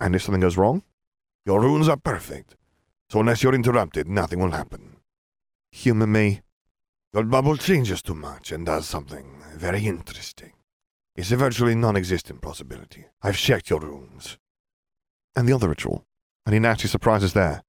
And 0.00 0.16
if 0.16 0.22
something 0.22 0.40
goes 0.40 0.56
wrong? 0.56 0.82
Your 1.46 1.60
runes 1.60 1.88
are 1.88 1.96
perfect, 1.96 2.56
so 3.08 3.20
unless 3.20 3.44
you're 3.44 3.54
interrupted, 3.54 4.08
nothing 4.08 4.40
will 4.40 4.50
happen. 4.50 4.96
Humor 5.70 6.08
me. 6.08 6.40
Your 7.14 7.22
bubble 7.22 7.56
changes 7.56 8.02
too 8.02 8.14
much 8.14 8.50
and 8.50 8.66
does 8.66 8.88
something 8.88 9.40
very 9.54 9.86
interesting. 9.86 10.52
It's 11.18 11.32
a 11.32 11.36
virtually 11.36 11.74
non-existent 11.74 12.40
possibility. 12.40 13.06
I've 13.22 13.36
checked 13.36 13.70
your 13.70 13.80
runes. 13.80 14.38
And 15.34 15.48
the 15.48 15.52
other 15.52 15.68
ritual? 15.68 16.04
Any 16.46 16.60
nasty 16.60 16.86
surprises 16.86 17.32
there? 17.32 17.64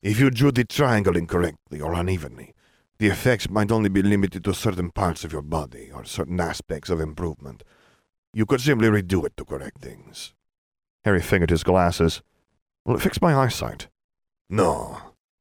If 0.00 0.20
you 0.20 0.30
drew 0.30 0.52
the 0.52 0.62
triangle 0.62 1.16
incorrectly 1.16 1.80
or 1.80 1.92
unevenly, 1.92 2.54
the 3.00 3.08
effects 3.08 3.50
might 3.50 3.72
only 3.72 3.88
be 3.88 4.00
limited 4.00 4.44
to 4.44 4.54
certain 4.54 4.92
parts 4.92 5.24
of 5.24 5.32
your 5.32 5.42
body 5.42 5.90
or 5.92 6.04
certain 6.04 6.38
aspects 6.38 6.88
of 6.88 7.00
improvement. 7.00 7.64
You 8.32 8.46
could 8.46 8.60
simply 8.60 8.86
redo 8.86 9.26
it 9.26 9.36
to 9.38 9.44
correct 9.44 9.80
things. 9.82 10.32
Harry 11.04 11.20
fingered 11.20 11.50
his 11.50 11.64
glasses. 11.64 12.22
Will 12.84 12.94
it 12.94 13.02
fix 13.02 13.20
my 13.20 13.34
eyesight? 13.34 13.88
No. 14.48 14.98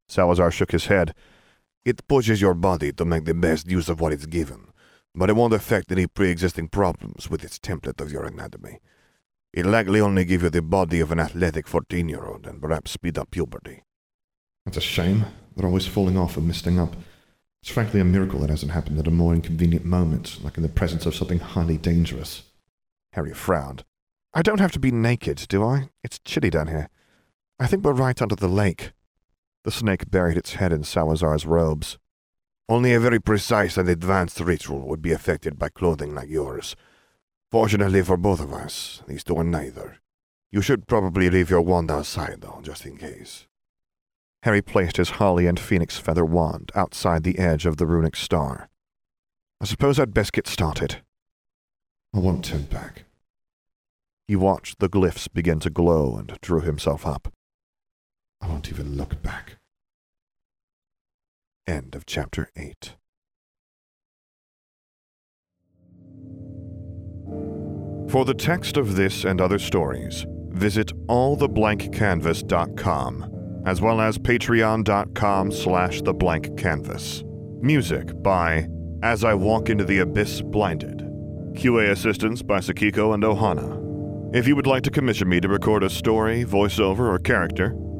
Salazar 0.07 0.49
shook 0.49 0.71
his 0.71 0.87
head. 0.87 1.13
It 1.85 2.07
pushes 2.07 2.41
your 2.41 2.55
body 2.55 2.91
to 2.93 3.05
make 3.05 3.25
the 3.25 3.35
best 3.35 3.69
use 3.69 3.89
of 3.89 4.01
what 4.01 4.11
it's 4.11 4.25
given 4.25 4.70
but 5.13 5.29
it 5.29 5.35
won't 5.35 5.53
affect 5.53 5.91
any 5.91 6.07
pre-existing 6.07 6.67
problems 6.67 7.29
with 7.29 7.43
its 7.43 7.59
template 7.59 7.99
of 8.01 8.11
your 8.11 8.23
anatomy. 8.23 8.79
It'll 9.53 9.71
likely 9.71 9.99
only 9.99 10.23
give 10.23 10.43
you 10.43 10.49
the 10.49 10.61
body 10.61 10.99
of 10.99 11.11
an 11.11 11.19
athletic 11.19 11.65
14-year-old 11.65 12.47
and 12.47 12.61
perhaps 12.61 12.91
speed 12.91 13.17
up 13.17 13.31
puberty. 13.31 13.83
That's 14.65 14.77
a 14.77 14.81
shame. 14.81 15.25
They're 15.55 15.67
always 15.67 15.87
falling 15.87 16.17
off 16.17 16.37
and 16.37 16.47
misting 16.47 16.79
up. 16.79 16.95
It's 17.61 17.71
frankly 17.71 17.99
a 17.99 18.05
miracle 18.05 18.39
that 18.39 18.49
hasn't 18.49 18.71
happened 18.71 18.97
at 18.99 19.07
a 19.07 19.11
more 19.11 19.33
inconvenient 19.33 19.85
moment, 19.85 20.39
like 20.43 20.57
in 20.57 20.63
the 20.63 20.69
presence 20.69 21.05
of 21.05 21.15
something 21.15 21.39
highly 21.39 21.77
dangerous. 21.77 22.43
Harry 23.13 23.33
frowned. 23.33 23.83
I 24.33 24.41
don't 24.41 24.61
have 24.61 24.71
to 24.71 24.79
be 24.79 24.91
naked, 24.91 25.45
do 25.49 25.63
I? 25.63 25.89
It's 26.03 26.19
chilly 26.19 26.49
down 26.49 26.67
here. 26.67 26.89
I 27.59 27.67
think 27.67 27.83
we're 27.83 27.91
right 27.91 28.19
under 28.21 28.35
the 28.35 28.47
lake. 28.47 28.93
The 29.63 29.71
snake 29.71 30.09
buried 30.09 30.37
its 30.37 30.53
head 30.53 30.71
in 30.71 30.83
Salazar's 30.83 31.45
robes. 31.45 31.99
Only 32.69 32.93
a 32.93 32.99
very 32.99 33.19
precise 33.19 33.77
and 33.77 33.89
advanced 33.89 34.39
ritual 34.39 34.87
would 34.87 35.01
be 35.01 35.11
affected 35.11 35.59
by 35.59 35.69
clothing 35.69 36.15
like 36.15 36.29
yours. 36.29 36.75
Fortunately 37.51 38.01
for 38.01 38.17
both 38.17 38.39
of 38.39 38.53
us, 38.53 39.03
these 39.07 39.23
two 39.23 39.37
are 39.37 39.43
neither. 39.43 39.97
You 40.51 40.61
should 40.61 40.87
probably 40.87 41.29
leave 41.29 41.49
your 41.49 41.61
wand 41.61 41.91
outside, 41.91 42.41
though, 42.41 42.59
just 42.63 42.85
in 42.85 42.97
case. 42.97 43.47
Harry 44.43 44.61
placed 44.61 44.97
his 44.97 45.11
holly 45.11 45.47
and 45.47 45.59
phoenix 45.59 45.97
feather 45.97 46.25
wand 46.25 46.71
outside 46.75 47.23
the 47.23 47.39
edge 47.39 47.65
of 47.65 47.77
the 47.77 47.85
runic 47.85 48.15
star. 48.15 48.69
I 49.61 49.65
suppose 49.65 49.99
I'd 49.99 50.13
best 50.13 50.33
get 50.33 50.47
started. 50.47 51.01
I 52.13 52.19
won't 52.19 52.43
turn 52.43 52.63
back. 52.63 53.05
He 54.27 54.35
watched 54.35 54.79
the 54.79 54.89
glyphs 54.89 55.27
begin 55.31 55.59
to 55.59 55.69
glow 55.69 56.15
and 56.15 56.37
drew 56.41 56.61
himself 56.61 57.05
up. 57.05 57.31
I 58.41 58.47
won't 58.47 58.69
even 58.69 58.97
look 58.97 59.21
back. 59.21 59.57
End 61.67 61.95
of 61.95 62.05
chapter 62.05 62.49
8. 62.55 62.95
For 68.09 68.25
the 68.25 68.33
text 68.33 68.77
of 68.77 68.95
this 68.95 69.23
and 69.23 69.39
other 69.39 69.59
stories, 69.59 70.25
visit 70.49 70.87
alltheblankcanvas.com, 71.07 73.61
as 73.65 73.79
well 73.79 74.01
as 74.01 74.17
patreon.com 74.17 75.51
slash 75.51 76.01
theblankcanvas. 76.01 77.23
Music 77.61 78.21
by 78.23 78.67
As 79.03 79.23
I 79.23 79.35
Walk 79.35 79.69
Into 79.69 79.85
the 79.85 79.99
Abyss 79.99 80.41
Blinded. 80.41 80.97
QA 81.53 81.91
assistance 81.91 82.41
by 82.41 82.59
Sakiko 82.59 83.13
and 83.13 83.23
Ohana. 83.23 83.79
If 84.35 84.47
you 84.47 84.55
would 84.55 84.67
like 84.67 84.83
to 84.83 84.91
commission 84.91 85.29
me 85.29 85.39
to 85.41 85.47
record 85.47 85.83
a 85.83 85.89
story, 85.89 86.43
voiceover, 86.43 87.01
or 87.01 87.19
character, 87.19 87.75